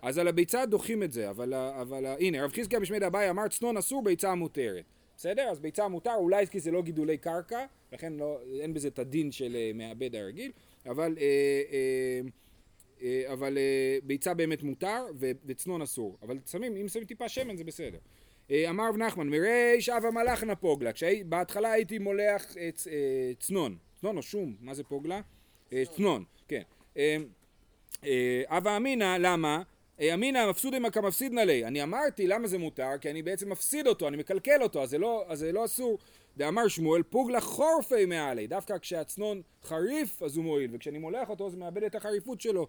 אז 0.02 0.18
על 0.18 0.28
הביצה 0.28 0.66
דוחים 0.66 1.02
את 1.02 1.12
זה, 1.12 1.30
אבל, 1.30 1.54
אבל 1.54 2.06
הנה, 2.06 2.44
רב 2.44 2.52
חזקיה 2.52 2.80
בשמי 2.80 2.98
דבאי 2.98 3.30
אמר 3.30 3.48
צנון 3.48 3.76
אסור, 3.76 4.02
ביצה 4.02 4.34
מותרת. 4.34 4.84
בסדר? 5.16 5.42
אז 5.42 5.60
ביצה 5.60 5.88
מותר, 5.88 6.14
אולי 6.14 6.46
כי 6.46 6.60
זה 6.60 6.70
לא 6.70 6.82
גידולי 6.82 7.16
קרקע, 7.18 7.66
לכן 7.92 8.12
לא, 8.12 8.40
אין 8.60 8.74
בזה 8.74 8.88
את 8.88 8.98
הדין 8.98 9.32
של 9.32 9.56
uh, 9.56 9.76
מעבד 9.76 10.14
הרגיל, 10.16 10.52
אבל 10.86 11.14
uh, 11.16 11.20
uh, 11.20 12.30
אה, 13.02 13.32
אבל 13.32 13.58
אה, 13.58 13.98
ביצה 14.02 14.34
באמת 14.34 14.62
מותר 14.62 15.06
ו- 15.14 15.30
וצנון 15.46 15.82
אסור. 15.82 16.18
אבל 16.22 16.38
שמים, 16.46 16.76
אם 16.76 16.88
שמים 16.88 17.04
טיפה 17.04 17.28
שמן 17.28 17.56
זה 17.56 17.64
בסדר. 17.64 17.98
אה, 18.50 18.70
אמר 18.70 18.88
רב 18.88 18.96
נחמן, 18.96 19.28
מריש 19.28 19.88
אבה 19.88 20.10
מלאכנה 20.10 20.56
פוגלה. 20.56 20.92
כשבהתחלה 20.92 21.72
הייתי 21.72 21.98
מולח 21.98 22.54
צ- 22.74 22.86
אה, 22.88 23.32
צנון. 23.40 23.76
צנון 24.00 24.16
או 24.16 24.22
שום, 24.22 24.56
מה 24.60 24.74
זה 24.74 24.84
פוגלה? 24.84 25.20
אה, 25.72 25.82
צנון, 25.96 26.24
כן. 26.48 26.62
אה, 26.96 27.16
אה, 28.04 28.42
הווה 28.48 28.76
אמינא, 28.76 29.16
למה? 29.20 29.62
אה, 30.00 30.14
אמינא 30.14 30.50
מפסודימה 30.50 30.90
כמפסידנא 30.90 31.40
ליה. 31.40 31.68
אני 31.68 31.82
אמרתי 31.82 32.26
למה 32.26 32.48
זה 32.48 32.58
מותר, 32.58 32.90
כי 33.00 33.10
אני 33.10 33.22
בעצם 33.22 33.52
מפסיד 33.52 33.86
אותו, 33.86 34.08
אני 34.08 34.16
מקלקל 34.16 34.62
אותו, 34.62 34.82
אז 34.82 34.90
זה 34.90 34.98
לא, 34.98 35.24
אז 35.28 35.38
זה 35.38 35.52
לא 35.52 35.64
אסור. 35.64 35.98
דאמר 36.36 36.68
שמואל, 36.68 37.02
פוגלה 37.02 37.40
חורפי 37.40 38.04
מעלי. 38.06 38.46
דווקא 38.46 38.78
כשהצנון 38.78 39.42
חריף, 39.64 40.22
אז 40.22 40.36
הוא 40.36 40.44
מועיל, 40.44 40.70
וכשאני 40.72 40.98
מולח 40.98 41.28
אותו, 41.28 41.46
אז 41.46 41.54
מאבד 41.54 41.82
את 41.82 41.94
החריפות 41.94 42.40
שלו. 42.40 42.66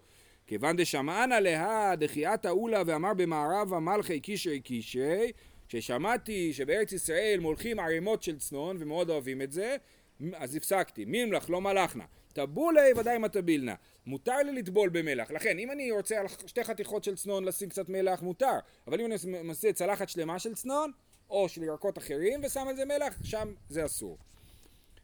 כיוון 0.48 0.76
דשמענא 0.76 1.34
להא 1.34 1.96
דחיית 1.96 2.46
אולה 2.46 2.82
ואמר 2.86 3.14
במערבה 3.14 3.80
מלכי 3.80 4.20
קישרי 4.20 4.60
קישרי, 4.60 5.32
כששמעתי 5.68 6.54
שבארץ 6.54 6.92
ישראל 6.92 7.40
מולכים 7.40 7.80
ערימות 7.80 8.24
של 8.24 8.40
צנון 8.40 8.78
ומאוד 8.80 9.10
אוהבים 9.10 9.42
את 9.42 9.52
זה, 9.52 9.78
אז 10.34 10.56
הפסקתי, 10.56 11.06
מימלך 11.06 11.50
לא 11.50 11.62
מלכנה. 11.62 12.04
טבולי 12.34 12.94
ודאי 12.98 13.18
מטבילנה. 13.18 13.76
מותר 14.06 14.38
לי 14.38 14.52
לטבול 14.52 14.89
במלח. 14.89 15.32
לכן, 15.32 15.60
אם 15.60 15.72
אני 15.72 15.92
רוצה 15.92 16.20
על 16.20 16.28
שתי 16.46 16.63
חתיכות 16.63 17.04
של 17.04 17.15
צנון 17.15 17.46
לשים 17.46 17.70
קצת 17.70 17.89
מלח, 17.89 18.22
מותר. 18.22 18.60
אבל 18.88 19.02
אם 19.02 19.06
אני 19.06 19.15
עושה 19.50 19.74
צלחת 19.74 20.10
שלמה 20.10 20.39
של 20.39 20.56
צנון, 20.56 20.92
או 21.30 21.50
של 21.50 21.63
ירקות 21.63 21.98
אחרים, 21.98 22.42
ושם 22.44 22.68
על 22.68 22.76
זה 22.76 22.86
מלח, 22.86 23.20
שם 23.24 23.54
זה 23.70 23.86
אסור. 23.86 24.18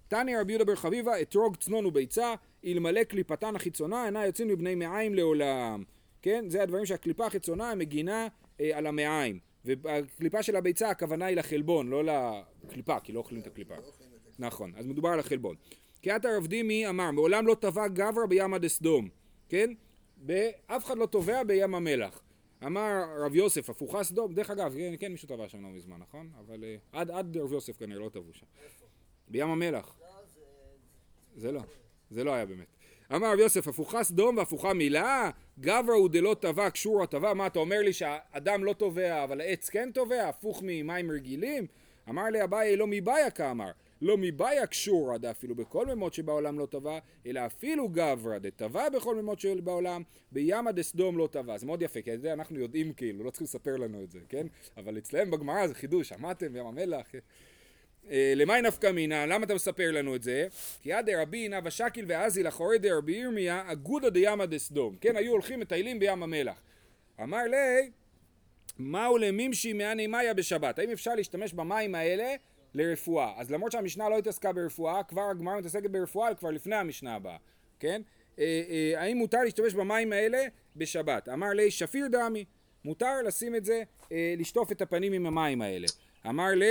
תניא 0.07 0.39
רבי 0.39 0.51
יהודה 0.51 0.65
בר 0.65 0.75
חביבה, 0.75 1.21
אתרוג 1.21 1.55
צנון 1.55 1.85
וביצה, 1.85 2.33
אלמלא 2.65 3.03
קליפתן 3.03 3.55
החיצונה, 3.55 4.05
אינה 4.05 4.25
יוצאים 4.25 4.47
מבני 4.47 4.75
מעיים 4.75 5.15
לעולם. 5.15 5.83
כן? 6.21 6.45
זה 6.47 6.63
הדברים 6.63 6.85
שהקליפה 6.85 7.25
החיצונה 7.25 7.75
מגינה 7.75 8.27
אה, 8.61 8.77
על 8.77 8.87
המעיים. 8.87 9.39
והקליפה 9.65 10.43
של 10.43 10.55
הביצה, 10.55 10.89
הכוונה 10.89 11.25
היא 11.25 11.37
לחלבון, 11.37 11.87
לא 11.87 12.03
לקליפה, 12.05 12.99
כי 12.99 13.11
לא 13.11 13.19
אוכלים 13.19 13.41
את 13.41 13.47
הקליפה. 13.47 13.75
נכון, 14.39 14.71
אז 14.75 14.85
מדובר 14.85 15.09
על 15.09 15.19
החלבון. 15.19 15.55
קריאת 16.05 16.25
הרב 16.25 16.47
דימי 16.47 16.89
אמר, 16.89 17.11
מעולם 17.11 17.47
לא 17.47 17.55
טבע 17.55 17.87
גברא 17.87 18.25
בימה 18.25 18.57
דסדום, 18.57 19.09
כן? 19.49 19.73
אף 20.67 20.85
אחד 20.85 20.97
לא 20.97 21.05
טובע 21.05 21.43
בים 21.43 21.75
המלח. 21.75 22.21
אמר 22.65 23.03
רב 23.25 23.35
יוסף, 23.35 23.69
הפוכה 23.69 24.03
סדום, 24.03 24.33
דרך 24.33 24.49
אגב, 24.49 24.73
כן, 24.77 24.93
כן 24.99 25.11
מישהו 25.11 25.27
טבע 25.27 25.49
שם 25.49 25.63
לא 25.63 25.69
מזמן, 25.69 25.97
נכון? 25.97 26.29
אבל 26.39 26.63
אה, 26.63 26.75
עד, 26.91 27.11
עד 27.11 27.37
רב 27.37 27.53
יוסף 27.53 27.77
כנראה 27.77 27.99
לא 27.99 28.09
טבעו 28.09 28.33
שם. 28.33 28.45
בים 29.27 29.49
המלח. 29.49 29.99
זה 31.35 31.51
לא, 31.51 31.61
זה 32.09 32.23
לא 32.23 32.33
היה 32.33 32.45
באמת. 32.45 32.67
אמר 33.15 33.33
רב 33.33 33.39
יוסף, 33.39 33.67
הפוכה 33.67 34.03
סדום 34.03 34.37
והפוכה 34.37 34.73
מילה, 34.73 35.29
גברא 35.59 35.93
הוא 35.93 36.09
דלא 36.09 36.35
טבע, 36.39 36.69
קשור 36.69 37.05
טבע, 37.05 37.33
מה 37.33 37.47
אתה 37.47 37.59
אומר 37.59 37.79
לי 37.79 37.93
שהאדם 37.93 38.63
לא 38.63 38.73
טובע, 38.73 39.23
אבל 39.23 39.41
העץ 39.41 39.69
כן 39.69 39.91
טובע, 39.93 40.29
הפוך 40.29 40.61
ממים 40.65 41.11
רגילים? 41.11 41.67
אמר 42.09 42.23
לי 42.23 42.43
אביי 42.43 42.75
לא 42.75 42.87
מבעיה 42.87 43.31
כאמר, 43.31 43.71
לא 44.01 44.17
מבעיה 44.17 44.67
קשורא 44.67 45.17
דאפילו 45.17 45.55
בכל 45.55 45.95
ממות 45.95 46.13
שבעולם 46.13 46.59
לא 46.59 46.65
טבע, 46.65 46.99
אלא 47.25 47.45
אפילו 47.45 47.89
גברא 47.89 48.37
דטבע 48.37 48.89
בכל 48.89 49.15
ממות 49.15 49.39
שבעולם, 49.39 50.03
בימא 50.31 50.71
דסדום 50.71 51.17
לא 51.17 51.27
טבע. 51.31 51.57
זה 51.57 51.65
מאוד 51.65 51.81
יפה, 51.81 52.01
כי 52.01 52.13
את 52.13 52.21
זה 52.21 52.33
אנחנו 52.33 52.59
יודעים 52.59 52.93
כאילו, 52.93 53.23
לא 53.23 53.29
צריכים 53.29 53.45
לספר 53.45 53.77
לנו 53.77 54.03
את 54.03 54.11
זה, 54.11 54.19
כן? 54.29 54.47
אבל 54.77 54.97
אצלם 54.97 55.31
בגמרא 55.31 55.67
זה 55.67 55.73
חידוש, 55.73 56.09
שמעתם 56.09 56.53
בים 56.53 56.65
המלח? 56.65 57.11
אה, 58.09 58.33
למאי 58.35 58.61
נפקא 58.61 58.91
מינא, 58.91 59.25
למה 59.25 59.45
אתה 59.45 59.55
מספר 59.55 59.91
לנו 59.91 60.15
את 60.15 60.23
זה? 60.23 60.47
כי 60.81 60.93
עד 60.93 61.09
דרבי 61.09 61.47
נא 61.47 61.59
ושקיל 61.63 62.05
ואזי 62.07 62.43
לחורי 62.43 62.77
דרבי 62.77 63.11
ירמיה, 63.11 63.63
אגודא 63.71 64.09
דימא 64.09 64.45
דסדום. 64.45 64.95
כן, 65.01 65.15
היו 65.15 65.31
הולכים 65.31 65.59
מטיילים 65.59 65.99
בים 65.99 66.23
המלח. 66.23 66.61
אמר 67.23 67.43
לי, 67.43 67.91
מהו 68.79 69.17
למימשי 69.17 69.73
מעני 69.73 70.07
מאיה 70.07 70.33
בשבת? 70.33 70.79
האם 70.79 70.91
אפשר 70.91 71.15
להשתמש 71.15 71.53
במים 71.53 71.95
האלה 71.95 72.35
לרפואה? 72.75 73.33
אז 73.37 73.51
למרות 73.51 73.71
שהמשנה 73.71 74.09
לא 74.09 74.17
התעסקה 74.17 74.53
ברפואה, 74.53 75.03
כבר 75.03 75.21
הגמרא 75.21 75.57
מתעסקת 75.57 75.89
ברפואה 75.89 76.35
כבר 76.35 76.51
לפני 76.51 76.75
המשנה 76.75 77.15
הבאה, 77.15 77.37
כן? 77.79 78.01
אה, 78.39 78.63
אה, 78.69 79.01
האם 79.01 79.17
מותר 79.17 79.43
להשתמש 79.43 79.73
במים 79.73 80.13
האלה 80.13 80.43
בשבת? 80.75 81.29
אמר 81.29 81.49
לי, 81.49 81.71
שפיר 81.71 82.07
דמי, 82.07 82.45
מותר 82.85 83.21
לשים 83.21 83.55
את 83.55 83.65
זה, 83.65 83.83
אה, 84.11 84.35
לשטוף 84.37 84.71
את 84.71 84.81
הפנים 84.81 85.13
עם 85.13 85.25
המים 85.25 85.61
האלה. 85.61 85.87
אמר 86.25 86.49
לי, 86.55 86.65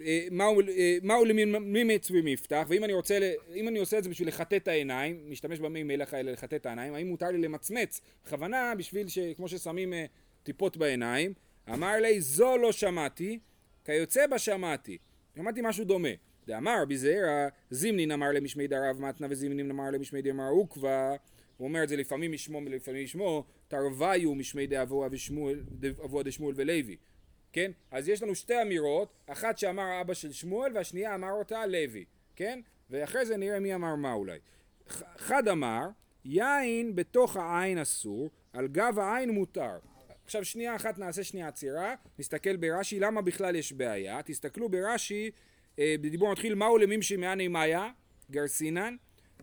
אה, 0.00 0.26
מהו, 0.30 0.60
אה, 0.60 1.24
למימץ 1.24 2.10
ומפתח, 2.10 2.66
ואם 2.68 2.84
אני 2.84 2.92
רוצה, 2.92 3.18
אם 3.54 3.68
אני 3.68 3.78
עושה 3.78 3.98
את 3.98 4.04
זה 4.04 4.10
בשביל 4.10 4.28
לחטא 4.28 4.56
את 4.56 4.68
העיניים, 4.68 5.30
משתמש 5.30 5.58
במי 5.58 5.82
מלח 5.82 6.14
האלה 6.14 6.32
לחטא 6.32 6.56
את 6.56 6.66
העיניים, 6.66 6.94
האם 6.94 7.06
מותר 7.08 7.26
לי 7.26 7.38
למצמץ 7.38 8.00
בכוונה 8.24 8.74
בשביל 8.78 9.08
ש... 9.08 9.18
כמו 9.36 9.48
ששמים 9.48 9.92
אה, 9.92 10.04
טיפות 10.42 10.76
בעיניים, 10.76 11.32
אמר 11.72 11.96
לי 11.96 12.20
זו 12.20 12.56
לא 12.56 12.72
שמעתי, 12.72 13.38
כיוצא 13.88 14.26
בה 14.26 14.38
שמעתי, 14.38 14.98
שמעתי 15.36 15.60
משהו 15.64 15.84
דומה, 15.84 16.08
דאמר 16.46 16.82
רבי 16.82 16.96
זעירא, 16.96 17.48
זימנין 17.70 18.10
אמר 18.10 18.32
למשמי 18.32 18.66
דרב 18.66 19.00
מתנה 19.00 19.26
וזימנין 19.30 19.70
אמר 19.70 19.90
למשמי 19.90 20.22
דמר 20.22 20.48
עוקבא, 20.48 21.14
הוא 21.56 21.68
אומר 21.68 21.82
את 21.84 21.88
זה 21.88 21.96
לפעמים 21.96 22.32
משמו 22.32 22.60
ולפעמים 22.66 23.04
משמו, 23.04 23.44
תרוויו 23.68 24.34
משמי 24.34 24.66
דאבוה 24.66 25.08
דשמואל 26.24 26.54
ולוי 26.56 26.96
כן? 27.52 27.70
אז 27.90 28.08
יש 28.08 28.22
לנו 28.22 28.34
שתי 28.34 28.62
אמירות, 28.62 29.12
אחת 29.26 29.58
שאמר 29.58 30.00
אבא 30.00 30.14
של 30.14 30.32
שמואל 30.32 30.72
והשנייה 30.74 31.14
אמר 31.14 31.30
אותה 31.32 31.66
לוי, 31.66 32.04
כן? 32.36 32.60
ואחרי 32.90 33.26
זה 33.26 33.36
נראה 33.36 33.60
מי 33.60 33.74
אמר 33.74 33.94
מה 33.94 34.12
אולי. 34.12 34.38
ח- 34.88 35.02
אחד 35.16 35.48
אמר, 35.48 35.88
יין 36.24 36.94
בתוך 36.96 37.36
העין 37.36 37.78
אסור, 37.78 38.30
על 38.52 38.68
גב 38.68 38.98
העין 38.98 39.30
מותר. 39.30 39.78
עכשיו 40.28 40.44
שנייה 40.44 40.76
אחת 40.76 40.98
נעשה 40.98 41.24
שנייה 41.24 41.48
עצירה, 41.48 41.94
נסתכל 42.18 42.56
ברש"י 42.56 43.00
למה 43.00 43.22
בכלל 43.22 43.56
יש 43.56 43.72
בעיה, 43.72 44.22
תסתכלו 44.22 44.68
ברש"י, 44.68 45.30
אה, 45.78 45.94
בדיבור 46.00 46.32
מתחיל 46.32 46.54
מהו 46.54 46.78
למימשי 46.78 47.16
מעני 47.16 47.48
מאיה, 47.48 47.90
גרסינן, 48.30 48.96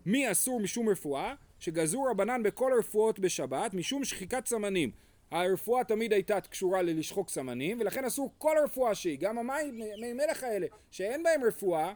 מי 0.06 0.32
אסור 0.32 0.60
משום 0.60 0.88
רפואה, 0.88 1.34
שגזרו 1.58 2.04
רבנן 2.04 2.42
בכל 2.42 2.72
הרפואות 2.72 3.18
בשבת 3.18 3.74
משום 3.74 4.04
שחיקת 4.04 4.46
סמנים. 4.46 4.90
הרפואה 5.30 5.84
תמיד 5.84 6.12
הייתה 6.12 6.40
קשורה 6.40 6.82
ללשחוק 6.82 7.28
סמנים, 7.28 7.80
ולכן 7.80 8.04
אסור 8.04 8.34
כל 8.38 8.58
הרפואה 8.58 8.94
שהיא, 8.94 9.18
גם 9.20 9.38
המים, 9.38 9.74
מי 10.00 10.12
מלח 10.12 10.42
האלה, 10.42 10.66
שאין 10.90 11.22
בהם 11.22 11.44
רפואה, 11.44 11.94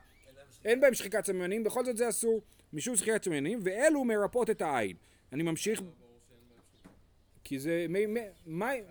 אין 0.64 0.80
בהם 0.80 0.94
שחיקת 0.94 1.24
סמנים, 1.24 1.64
בכל 1.64 1.84
זאת 1.84 1.96
זה 1.96 2.08
אסור. 2.08 2.42
משום 2.72 2.96
שחיקת 2.96 3.24
סמנים, 3.24 3.58
ואלו 3.62 4.04
מרפאות 4.04 4.50
את 4.50 4.62
העין. 4.62 4.96
אני 5.32 5.42
ממשיך, 5.42 5.82
כי 7.50 7.58
זה 7.58 7.86
מי, 7.88 8.06
מי, 8.06 8.20
מים, 8.46 8.84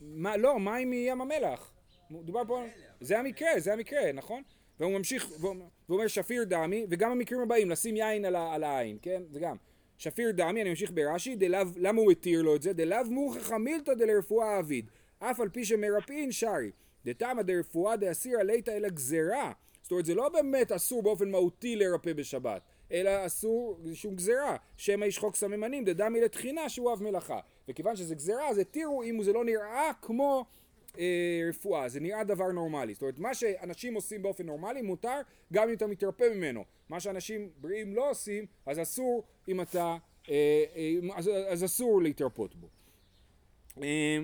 מה, 0.00 0.36
לא, 0.36 0.60
מים 0.60 0.90
מים 0.90 1.20
המלח. 1.20 1.72
דובר 2.10 2.42
פה, 2.46 2.64
זה 3.00 3.18
המקרה, 3.18 3.48
זה 3.60 3.72
המקרה, 3.72 4.12
נכון? 4.12 4.42
והוא 4.80 4.92
ממשיך, 4.98 5.30
והוא 5.40 5.54
אומר 5.88 6.06
שפיר 6.06 6.44
דמי, 6.44 6.86
וגם 6.90 7.10
המקרים 7.10 7.40
הבאים, 7.40 7.70
לשים 7.70 7.96
יין 7.96 8.24
על, 8.24 8.36
על 8.36 8.64
העין, 8.64 8.98
כן? 9.02 9.22
זה 9.30 9.40
גם. 9.40 9.56
שפיר 9.98 10.30
דמי, 10.30 10.62
אני 10.62 10.70
ממשיך 10.70 10.92
ברש"י, 10.94 11.36
דלאו, 11.36 11.60
למה 11.76 12.00
הוא 12.00 12.12
התיר 12.12 12.42
לו 12.42 12.56
את 12.56 12.62
זה? 12.62 12.72
דלאו 12.72 13.10
מוכחה 13.10 13.58
מילתא 13.58 13.94
דלרפואה 13.94 14.58
אביד, 14.58 14.90
אף 15.18 15.40
על 15.40 15.48
פי 15.48 15.64
שמרפאין 15.64 16.32
שרי, 16.32 16.70
דתמא 17.04 17.42
דרפואה 17.42 17.96
דאסירא 17.96 18.42
ליתא 18.42 18.70
אלא 18.70 18.88
גזרה. 18.88 19.52
זאת 19.82 19.90
אומרת, 19.90 20.04
זה 20.04 20.14
לא 20.14 20.28
באמת 20.28 20.72
אסור 20.72 21.02
באופן 21.02 21.30
מהותי 21.30 21.76
לרפא 21.76 22.12
בשבת, 22.12 22.62
אלא 22.92 23.26
אסור 23.26 23.80
שום 23.94 24.16
גזרה, 24.16 24.56
שמא 24.76 25.04
ישחוק 25.04 25.36
סממנים, 25.36 25.84
דדמי 25.84 26.20
לתחינה 26.20 26.68
שהוא 26.68 26.92
אב 26.92 27.02
מלאכה. 27.02 27.40
וכיוון 27.68 27.96
שזה 27.96 28.14
גזרה, 28.14 28.48
אז 28.48 28.58
התירו 28.58 29.02
אם 29.02 29.22
זה 29.22 29.32
לא 29.32 29.44
נראה 29.44 29.90
כמו 30.02 30.44
אה, 30.98 31.42
רפואה, 31.48 31.88
זה 31.88 32.00
נראה 32.00 32.24
דבר 32.24 32.52
נורמלי. 32.52 32.94
זאת 32.94 33.02
אומרת, 33.02 33.18
מה 33.18 33.34
שאנשים 33.34 33.94
עושים 33.94 34.22
באופן 34.22 34.46
נורמלי 34.46 34.82
מותר 34.82 35.20
גם 35.52 35.68
אם 35.68 35.74
אתה 35.74 35.86
מתרפא 35.86 36.24
ממנו. 36.34 36.64
מה 36.88 37.00
שאנשים 37.00 37.50
בריאים 37.60 37.94
לא 37.94 38.10
עושים, 38.10 38.46
אז 38.66 38.80
אסור 38.80 39.24
אם 39.48 39.60
אתה, 39.60 39.96
אה, 40.28 40.64
אה, 40.76 41.16
אז, 41.16 41.30
אז 41.48 41.64
אסור 41.64 42.02
להתרפות 42.02 42.54
בו. 42.54 42.68
אה, 43.82 44.18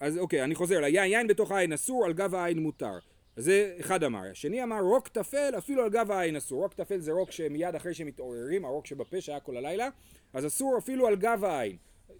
אז 0.00 0.18
אוקיי, 0.18 0.44
אני 0.44 0.54
חוזר, 0.54 0.80
ליין, 0.80 1.10
יין 1.12 1.26
בתוך 1.26 1.52
העין 1.52 1.72
אסור, 1.72 2.04
על 2.04 2.12
גב 2.12 2.34
העין 2.34 2.58
מותר. 2.58 2.98
זה 3.36 3.76
אחד 3.80 4.04
אמר. 4.04 4.30
השני 4.30 4.62
אמר 4.62 4.80
רוק 4.80 5.08
תפל, 5.08 5.54
אפילו 5.58 5.82
על 5.82 5.90
גב 5.90 6.10
העין 6.10 6.36
אסור. 6.36 6.62
רוק 6.62 6.74
תפל 6.74 6.98
זה 6.98 7.12
רוק 7.12 7.30
שמיד 7.30 7.74
אחרי 7.74 7.94
שהם 7.94 8.06
מתעוררים, 8.06 8.64
הרוק 8.64 8.86
שבפה 8.86 9.20
שהיה 9.20 9.40
כל 9.40 9.56
הלילה, 9.56 9.88
אז 10.32 10.46
אסור 10.46 10.78
אפילו 10.78 11.06
על 11.06 11.16
גב 11.16 11.44
העין. 11.44 11.76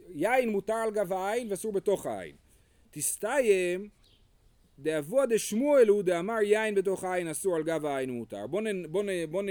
יין 0.08 0.48
מותר 0.48 0.74
על 0.74 0.90
גב 0.90 1.12
העין 1.12 1.46
ואסור 1.50 1.72
בתוך 1.72 2.06
העין. 2.06 2.36
תסתיים 2.90 3.88
דאבוה 4.78 5.26
דשמואל 5.26 5.88
הוא 5.88 6.02
דאמר 6.02 6.42
יין 6.42 6.74
בתוך 6.74 7.04
העין 7.04 7.28
אסור 7.28 7.56
על 7.56 7.62
גב 7.62 7.86
העין 7.86 8.10
מותר. 8.10 8.46
בוא, 8.46 8.60
נ, 8.60 8.92
בוא, 8.92 9.02
נ, 9.02 9.30
בוא, 9.30 9.42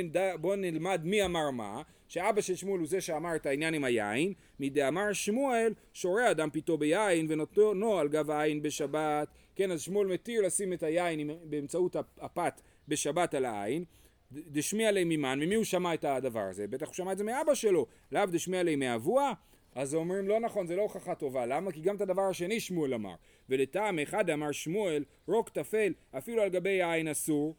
בוא 0.42 0.56
נלמד 0.56 1.02
מי 1.04 1.26
אמר 1.26 1.52
מה, 1.52 1.82
שאבא 2.08 2.42
של 2.42 2.56
שמואל 2.56 2.80
הוא 2.80 2.88
זה 2.88 3.02
שאמר 3.02 3.36
את 3.36 3.46
העניין 3.46 3.74
עם 3.74 3.84
היין, 3.84 4.34
מדאמר 4.60 5.14
שמואל 5.14 5.74
שורה 5.94 6.32
אדם 6.32 6.50
פיתו 6.50 6.78
ביין 6.78 7.26
ונותנו 7.30 8.00
על 8.00 8.08
גב 8.08 8.32
העין 8.32 8.62
בשבת, 8.62 9.28
כן 9.56 9.72
אז 9.72 9.82
שמואל 9.82 10.08
מתיר 10.08 10.42
לשים 10.42 10.74
את 10.74 10.84
היין 10.84 11.30
באמצעות 11.44 11.96
הפת 12.20 12.62
בשבת 12.88 13.34
על 13.34 13.46
העין, 13.46 13.84
דשמיע 14.32 14.92
ליה 14.92 15.06
מימן, 15.06 15.40
ממי 15.40 15.56
הוא 15.56 15.64
שמע 15.64 15.94
את 15.94 16.06
הדבר 16.06 16.44
הזה? 16.50 16.68
בטח 16.68 16.88
הוא 16.88 16.94
שמע 16.94 17.12
את 17.12 17.18
זה 17.18 17.24
מאבא 17.24 17.54
שלו, 17.54 17.86
לאו 18.12 18.26
דשמיע 18.26 18.64
ליה 18.64 18.76
מאבוה? 18.76 19.34
אז 19.78 19.96
אומרים 19.96 20.28
לא 20.28 20.40
נכון, 20.40 20.68
זה 20.68 20.76
לא 20.76 20.82
הוכחה 20.82 21.16
טובה, 21.16 21.46
למה? 21.46 21.72
כי 21.72 21.82
גם 21.82 21.96
את 21.96 22.02
הדבר 22.02 22.22
השני 22.22 22.60
שמואל 22.60 22.94
אמר. 22.94 23.16
ולטעם 23.50 24.00
אחד 24.00 24.30
אמר 24.30 24.52
שמואל, 24.52 25.04
רוק 25.28 25.50
טפל, 25.50 25.94
אפילו 26.18 26.42
על 26.42 26.50
גבי 26.50 26.82
העין 26.82 27.08
אסור, 27.08 27.56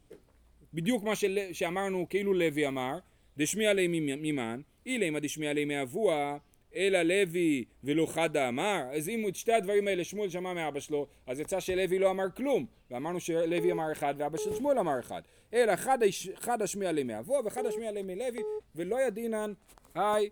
בדיוק 0.73 1.03
מה 1.03 1.15
של, 1.15 1.39
שאמרנו 1.51 2.05
כאילו 2.09 2.33
לוי 2.33 2.67
אמר, 2.67 2.99
דשמיע 3.37 3.73
ליה 3.73 3.87
מימן, 4.17 4.61
אילמה 4.85 5.19
דשמיע 5.19 5.53
ליה 5.53 5.65
מאבוה, 5.65 6.37
אלא 6.75 7.01
לוי 7.01 7.65
ולא 7.83 8.05
חדה 8.05 8.49
אמר, 8.49 8.83
אז 8.91 9.09
אם 9.09 9.27
את 9.27 9.35
שתי 9.35 9.53
הדברים 9.53 9.87
האלה 9.87 10.03
שמואל 10.03 10.29
שמע 10.29 10.53
מאבא 10.53 10.79
שלו, 10.79 11.07
אז 11.27 11.39
יצא 11.39 11.59
שלוי 11.59 11.99
לא 11.99 12.11
אמר 12.11 12.25
כלום, 12.35 12.65
ואמרנו 12.91 13.19
שלוי 13.19 13.71
אמר 13.71 13.91
אחד 13.91 14.13
ואבא 14.17 14.37
של 14.37 14.55
שמואל 14.55 14.79
אמר 14.79 14.99
אחד, 14.99 15.21
אלא 15.53 15.75
חד, 15.75 15.97
חד 16.35 16.61
השמיע 16.61 16.91
ליה 16.91 17.03
מאבוה 17.03 17.39
וחד 17.45 17.65
השמיע 17.65 17.91
ליה 17.91 18.03
מלוי, 18.03 18.43
ולא 18.75 19.01
ידינן, 19.01 19.53
היי, 19.95 20.29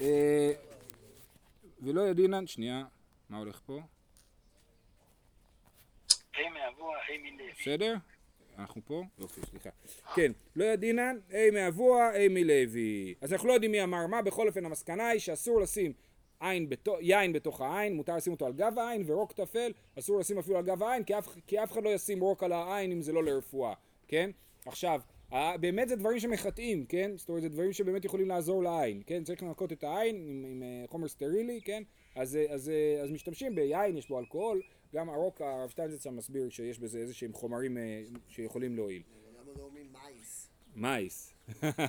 אה, 0.00 0.52
ולא 1.82 2.08
ידינן, 2.08 2.46
שנייה, 2.46 2.84
מה 3.30 3.38
הולך 3.38 3.60
פה? 3.66 3.80
בסדר? 7.60 7.94
אנחנו 8.58 8.82
פה? 8.84 9.02
יופי, 9.18 9.40
סליחה. 9.40 9.70
כן, 10.14 10.32
לא 10.56 10.64
ידינן, 10.64 11.18
ה' 11.30 11.50
מאבוה, 11.52 12.08
ה' 12.08 12.28
מלוי. 12.30 13.14
אז 13.20 13.32
אנחנו 13.32 13.48
לא 13.48 13.52
יודעים 13.52 13.72
מי 13.72 13.82
אמר 13.82 14.06
מה, 14.06 14.22
בכל 14.22 14.48
אופן 14.48 14.64
המסקנה 14.66 15.08
היא 15.08 15.20
שאסור 15.20 15.60
לשים 15.60 15.92
עין 16.40 16.68
בתו, 16.68 16.96
יין 17.00 17.32
בתוך 17.32 17.60
העין, 17.60 17.96
מותר 17.96 18.16
לשים 18.16 18.32
אותו 18.32 18.46
על 18.46 18.52
גב 18.52 18.78
העין, 18.78 19.02
ורוק 19.06 19.32
טפל, 19.32 19.72
אסור 19.98 20.20
לשים 20.20 20.38
אפילו 20.38 20.58
על 20.58 20.64
גב 20.64 20.82
העין, 20.82 21.04
כי 21.04 21.18
אף, 21.18 21.28
כי 21.46 21.62
אף 21.62 21.72
אחד 21.72 21.84
לא 21.84 21.90
ישים 21.90 22.20
רוק 22.20 22.42
על 22.42 22.52
העין 22.52 22.92
אם 22.92 23.02
זה 23.02 23.12
לא 23.12 23.24
לרפואה, 23.24 23.74
כן? 24.08 24.30
עכשיו, 24.66 25.00
באמת 25.60 25.88
זה 25.88 25.96
דברים 25.96 26.20
שמחטאים, 26.20 26.86
כן? 26.86 27.10
זאת 27.16 27.28
אומרת, 27.28 27.42
זה 27.42 27.48
דברים 27.48 27.72
שבאמת 27.72 28.04
יכולים 28.04 28.28
לעזור 28.28 28.62
לעין, 28.62 29.02
כן? 29.06 29.24
צריך 29.24 29.42
לנקות 29.42 29.72
את 29.72 29.84
העין 29.84 30.16
עם, 30.16 30.44
עם 30.48 30.62
אה, 30.62 30.84
חומר 30.88 31.08
סטרילי, 31.08 31.60
כן? 31.64 31.82
אז, 32.16 32.36
אה, 32.36 32.44
אז, 32.48 32.68
אה, 32.68 33.02
אז 33.02 33.10
משתמשים 33.10 33.54
ביין, 33.54 33.96
יש 33.96 34.08
בו 34.08 34.18
אלכוהול, 34.18 34.62
גם 34.94 35.08
הרוק, 35.08 35.40
הרב 35.40 35.70
שטיינזץ 35.70 36.04
שם 36.04 36.16
מסביר 36.16 36.48
שיש 36.50 36.78
בזה 36.78 36.98
איזה 36.98 37.14
שהם 37.14 37.32
חומרים 37.32 37.76
שיכולים 38.28 38.76
להועיל. 38.76 39.02
למה 39.42 39.52
לא 39.58 39.64
אומרים 39.64 39.86
מייס? 39.92 40.48
מייס. 40.76 41.34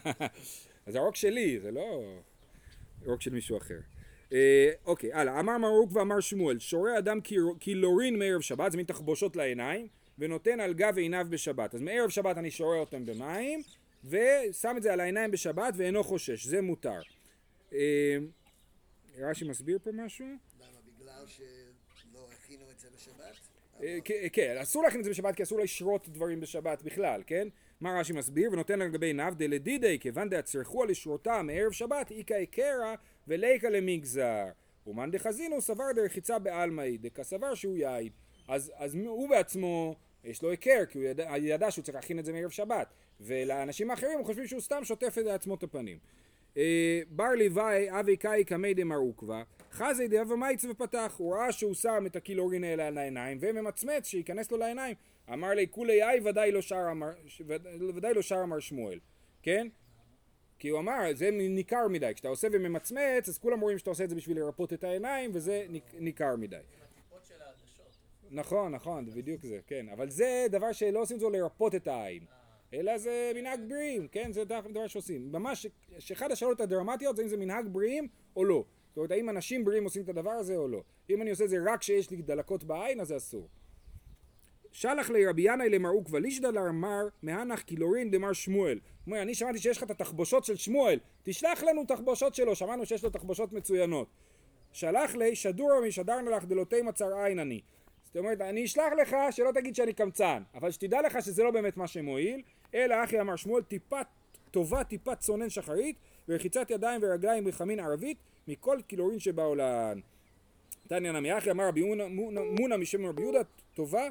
אז 0.86 0.96
הרוק 0.96 1.16
שלי, 1.16 1.60
זה 1.60 1.72
לא 1.72 2.04
רוק 3.06 3.22
של 3.22 3.34
מישהו 3.34 3.58
אחר. 3.58 3.80
אה, 4.34 4.72
אוקיי, 4.86 5.14
הלאה. 5.14 5.40
אמר 5.40 5.58
מר 5.58 5.67
עוקבא 5.67 5.90
אמר 5.94 6.20
שמואל, 6.20 6.60
שורה 6.60 6.98
אדם 6.98 7.20
קילורין 7.60 8.20
מערב 8.20 8.42
שבת, 8.42 8.72
זה 8.72 8.78
מין 8.78 8.86
תחבושות 8.86 9.36
לעיניים, 9.36 9.88
ונותן 10.20 10.60
על 10.60 10.74
גב 10.74 10.98
עיניו 10.98 11.28
בשבת. 11.30 11.76
אז 11.76 11.82
מערב 11.82 12.10
שבת 12.10 12.38
אני 12.38 12.52
שורה 12.52 12.78
אותם 12.78 13.06
במים, 13.06 13.62
ושם 14.04 14.74
את 14.78 14.84
זה 14.84 14.94
על 14.94 15.00
העיניים 15.00 15.32
בשבת 15.32 15.74
ואינו 15.78 16.04
חושש, 16.04 16.46
זה 16.46 16.62
מותר. 16.62 17.02
אה, 17.74 18.18
רש"י 19.18 19.46
מסביר 19.46 19.80
פה 19.84 19.92
משהו? 19.92 20.26
למה? 20.60 20.78
בגלל 20.86 21.26
שלא 21.28 22.28
הכינו 22.34 22.64
את 22.72 22.80
זה 22.80 22.88
בשבת? 22.96 23.38
אה, 23.84 23.98
כן, 24.34 24.58
אסור 24.62 24.84
להכין 24.84 25.00
את 25.00 25.06
זה 25.06 25.10
בשבת 25.10 25.36
כי 25.36 25.44
אסור 25.44 25.60
לשרות 25.60 26.10
דברים 26.10 26.40
בשבת 26.40 26.82
בכלל, 26.82 27.22
כן? 27.28 27.48
מה 27.82 28.00
רש"י 28.00 28.14
מסביר? 28.14 28.52
ונותן 28.52 28.82
על 28.82 28.90
גבי 28.90 29.06
עיניו 29.06 29.34
דלדידי 29.38 30.00
כיוון 30.00 30.30
דהצרכו 30.30 30.84
על 30.84 30.90
לשרותם 30.90 31.48
מערב 31.48 31.72
שבת 31.72 32.12
איכא 32.12 32.34
הקרא 32.34 32.96
וליקא 33.28 33.68
למגזר 33.68 34.46
ומאן 34.88 35.12
דחזינו 35.12 35.62
סבר 35.62 35.92
דרחיצה 35.96 36.40
בעלמאי 36.40 36.98
דכסבר 36.98 37.56
שהוא 37.56 37.78
יין 37.78 38.10
אז, 38.48 38.72
אז 38.76 38.96
הוא 38.96 39.30
בעצמו 39.30 39.96
יש 40.24 40.42
לו 40.42 40.50
היכר 40.50 40.86
כי 40.90 40.98
הוא 40.98 41.06
ידע, 41.06 41.38
ידע 41.38 41.72
שהוא 41.72 41.84
צריך 41.84 41.96
להכין 41.96 42.20
את 42.20 42.26
זה 42.26 42.34
מערב 42.34 42.50
שבת. 42.50 42.94
ולאנשים 43.22 43.92
האחרים 43.92 44.18
הם 44.18 44.26
חושבים 44.26 44.48
שהוא 44.48 44.62
סתם 44.62 44.84
שוטף 44.84 45.18
את 45.18 45.26
לעצמו 45.26 45.56
את 45.56 45.64
הפנים. 45.64 45.98
אה, 46.58 47.02
בר 47.10 47.34
לוואי 47.38 48.00
אבי 48.00 48.18
קאי 48.18 48.44
קמי 48.44 48.74
דמר 48.74 48.96
עוקבא 48.96 49.44
חזי 49.72 50.08
דאבה 50.08 50.36
מייץ 50.36 50.66
ופתח 50.66 51.16
הוא 51.18 51.36
ראה 51.36 51.52
שהוא 51.52 51.74
שם 51.74 52.04
את 52.06 52.16
הקילורין 52.16 52.64
האלה 52.64 52.88
על 52.88 52.98
העיניים 52.98 53.38
וממצמץ 53.42 54.08
שייכנס 54.08 54.52
לו 54.52 54.58
לעיניים. 54.58 54.96
אמר 55.34 55.50
לי 55.50 55.68
כולי 55.72 56.04
אי 56.04 56.20
ודאי 56.24 56.52
לא 56.52 56.62
שר 56.62 56.88
אמר 56.92 57.12
ודאי 57.96 58.14
לא 58.14 58.22
שר 58.22 58.44
אמר 58.44 58.60
שמואל. 58.60 59.00
כן? 59.42 59.68
כי 60.60 60.70
הוא 60.70 60.80
אמר 60.80 61.00
זה 61.14 61.30
ניכר 61.32 61.88
מדי. 61.88 62.12
כשאתה 62.14 62.28
עושה 62.28 62.48
וממצמץ 62.52 63.30
אז 63.30 63.38
כולם 63.38 63.60
רואים 63.60 63.78
שאתה 63.78 63.90
עושה 63.90 64.04
את 64.04 64.10
זה 64.10 64.16
בשביל 64.16 64.40
לרפות 64.40 64.74
את 64.74 64.84
העיניים 64.84 65.32
וזה 65.34 65.66
ניכר 66.00 66.36
מדי. 66.36 66.58
נכון, 68.34 68.72
נכון, 68.72 69.06
בדיוק 69.06 69.46
זה, 69.46 69.60
כן. 69.68 69.86
אבל 69.90 70.10
זה 70.10 70.46
דבר 70.50 70.72
שלא 70.72 71.02
עושים 71.02 71.18
אותו 71.18 71.30
לרפות 71.30 71.76
את 71.76 71.88
העין. 71.88 72.24
אלא 72.74 72.98
זה 72.98 73.32
מנהג 73.36 73.60
בריאים, 73.70 74.08
כן? 74.08 74.32
זה 74.32 74.44
דבר 74.46 74.88
שעושים. 74.88 75.32
ממש, 75.32 75.68
שאחד 76.00 76.32
השאלות 76.32 76.62
הדרמטיות 76.62 77.16
זה 77.16 77.24
אם 77.24 77.28
זה 77.28 77.38
מנהג 77.38 77.68
בריאים 77.68 78.08
או 78.36 78.46
לא. 78.46 78.66
זאת 78.90 78.98
אומרת, 78.98 79.12
האם 79.12 79.30
אנשים 79.30 79.66
בריאים 79.66 79.84
עושים 79.84 80.04
את 80.04 80.10
הדבר 80.10 80.32
הזה 80.32 80.56
או 80.56 80.68
לא. 80.68 80.84
אם 81.10 81.22
אני 81.22 81.30
עושה 81.30 81.44
את 81.44 81.50
זה 81.50 81.58
רק 81.66 81.80
כשיש 81.80 82.12
לי 82.12 82.22
דלקות 82.22 82.64
בעין, 82.64 83.00
אז 83.00 83.08
זה 83.08 83.18
אסור. 83.18 83.48
שלח 84.72 85.10
לי 85.10 85.26
רבי 85.26 85.42
ינאי 85.42 85.70
למר 85.70 85.90
עוקבא 85.90 86.20
לישדא 86.20 86.48
לאמר 86.48 87.08
מהנח 87.22 87.62
קילורין 87.62 88.12
דמר 88.12 88.34
שמואל. 88.34 88.80
אומר, 89.08 89.22
אני 89.22 89.36
שמעתי 89.36 89.60
שיש 89.60 89.78
לך 89.78 89.84
את 89.84 89.92
התחבושות 89.92 90.44
של 90.46 90.56
שמואל, 90.56 91.00
תשלח 91.24 91.64
לנו 91.64 91.86
תחבושות 91.86 92.36
שלו, 92.36 92.56
שמענו 92.56 92.86
שיש 92.86 93.04
לו 93.04 93.10
תחבושות 93.10 93.54
מצוינות. 93.54 94.08
שלח 94.72 95.16
לי 95.16 95.36
שדורא 95.36 95.74
משדרנה 95.88 96.32
לך 96.32 96.46
דלותי 96.46 96.82
מצר 96.82 97.16
עין 97.16 97.40
אני. 97.40 97.62
זאת 98.14 98.20
אומרת, 98.20 98.42
אני 98.42 98.66
אשלח 98.66 98.94
לך 99.02 99.16
שלא 99.32 99.52
תגיד 99.52 99.76
שאני 99.76 99.94
קמצן, 99.94 100.44
אבל 100.56 100.72
שתדע 100.72 101.02
לך 101.02 101.18
שזה 101.22 101.44
לא 101.44 101.52
באמת 101.52 101.78
מה 101.78 101.88
שמועיל, 101.88 102.42
אלא 102.76 103.04
אחי 103.04 103.22
אמר 103.22 103.36
שמואל 103.36 103.64
טיפת 103.64 104.06
טובה 104.52 104.84
טיפת 104.84 105.20
צונן 105.20 105.50
שחרית 105.50 105.96
ורחיצת 106.30 106.72
ידיים 106.72 107.02
ורגליים 107.04 107.48
רחמין 107.48 107.80
ערבית 107.80 108.18
מכל 108.48 108.78
קילורין 108.88 109.20
שבעולן. 109.20 110.00
תניא 110.88 111.12
נמי 111.12 111.38
אחי 111.38 111.52
אמר 111.52 111.68
רבי 111.68 111.82
מונא- 112.60 112.78
משם 112.78 113.06
רבי 113.06 113.22
יהודה 113.22 113.40
טובה 113.76 114.10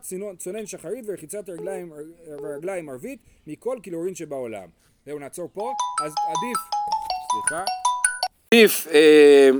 צינון- 0.00 0.36
צונן 0.36 0.66
שחרית 0.66 1.04
ורחיצת 1.08 1.48
רגליים, 1.48 1.92
רגליים 2.56 2.88
ערבית 2.88 3.18
מכל 3.46 3.78
קילורין 3.82 4.14
שבעולם. 4.14 4.68
זהו 5.06 5.18
נעצור 5.18 5.48
פה, 5.52 5.72
אז 6.04 6.12
עדיף, 6.28 6.58
סליחה, 7.32 7.64
עדיף 8.54 8.86
אה, 8.88 9.50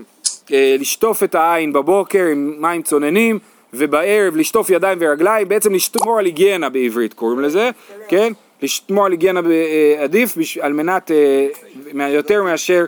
אה, 0.52 0.76
לשטוף 0.78 1.22
את 1.22 1.34
העין 1.34 1.72
בבוקר 1.72 2.24
עם 2.32 2.62
מים 2.62 2.82
צוננים 2.82 3.38
ובערב 3.76 4.36
לשטוף 4.36 4.70
ידיים 4.70 4.98
ורגליים, 5.00 5.48
בעצם 5.48 5.74
לשמור 5.74 6.18
על 6.18 6.24
היגיינה 6.24 6.68
בעברית 6.68 7.14
קוראים 7.14 7.40
לזה, 7.40 7.70
כן? 8.08 8.32
לשמור 8.62 9.06
על 9.06 9.12
היגיינה 9.12 9.40
אה, 9.50 10.02
עדיף 10.02 10.36
על 10.60 10.72
מנת, 10.72 11.10
אה, 11.10 12.08
יותר 12.08 12.42
מאשר. 12.42 12.84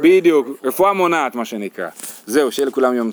בדיוק, 0.00 0.48
רפואה 0.64 0.92
מונעת 0.92 1.34
מה 1.34 1.44
שנקרא. 1.44 1.88
זהו, 2.26 2.52
שיהיה 2.52 2.66
לכולם 2.68 2.94
יום 2.94 3.10
טוב. 3.10 3.12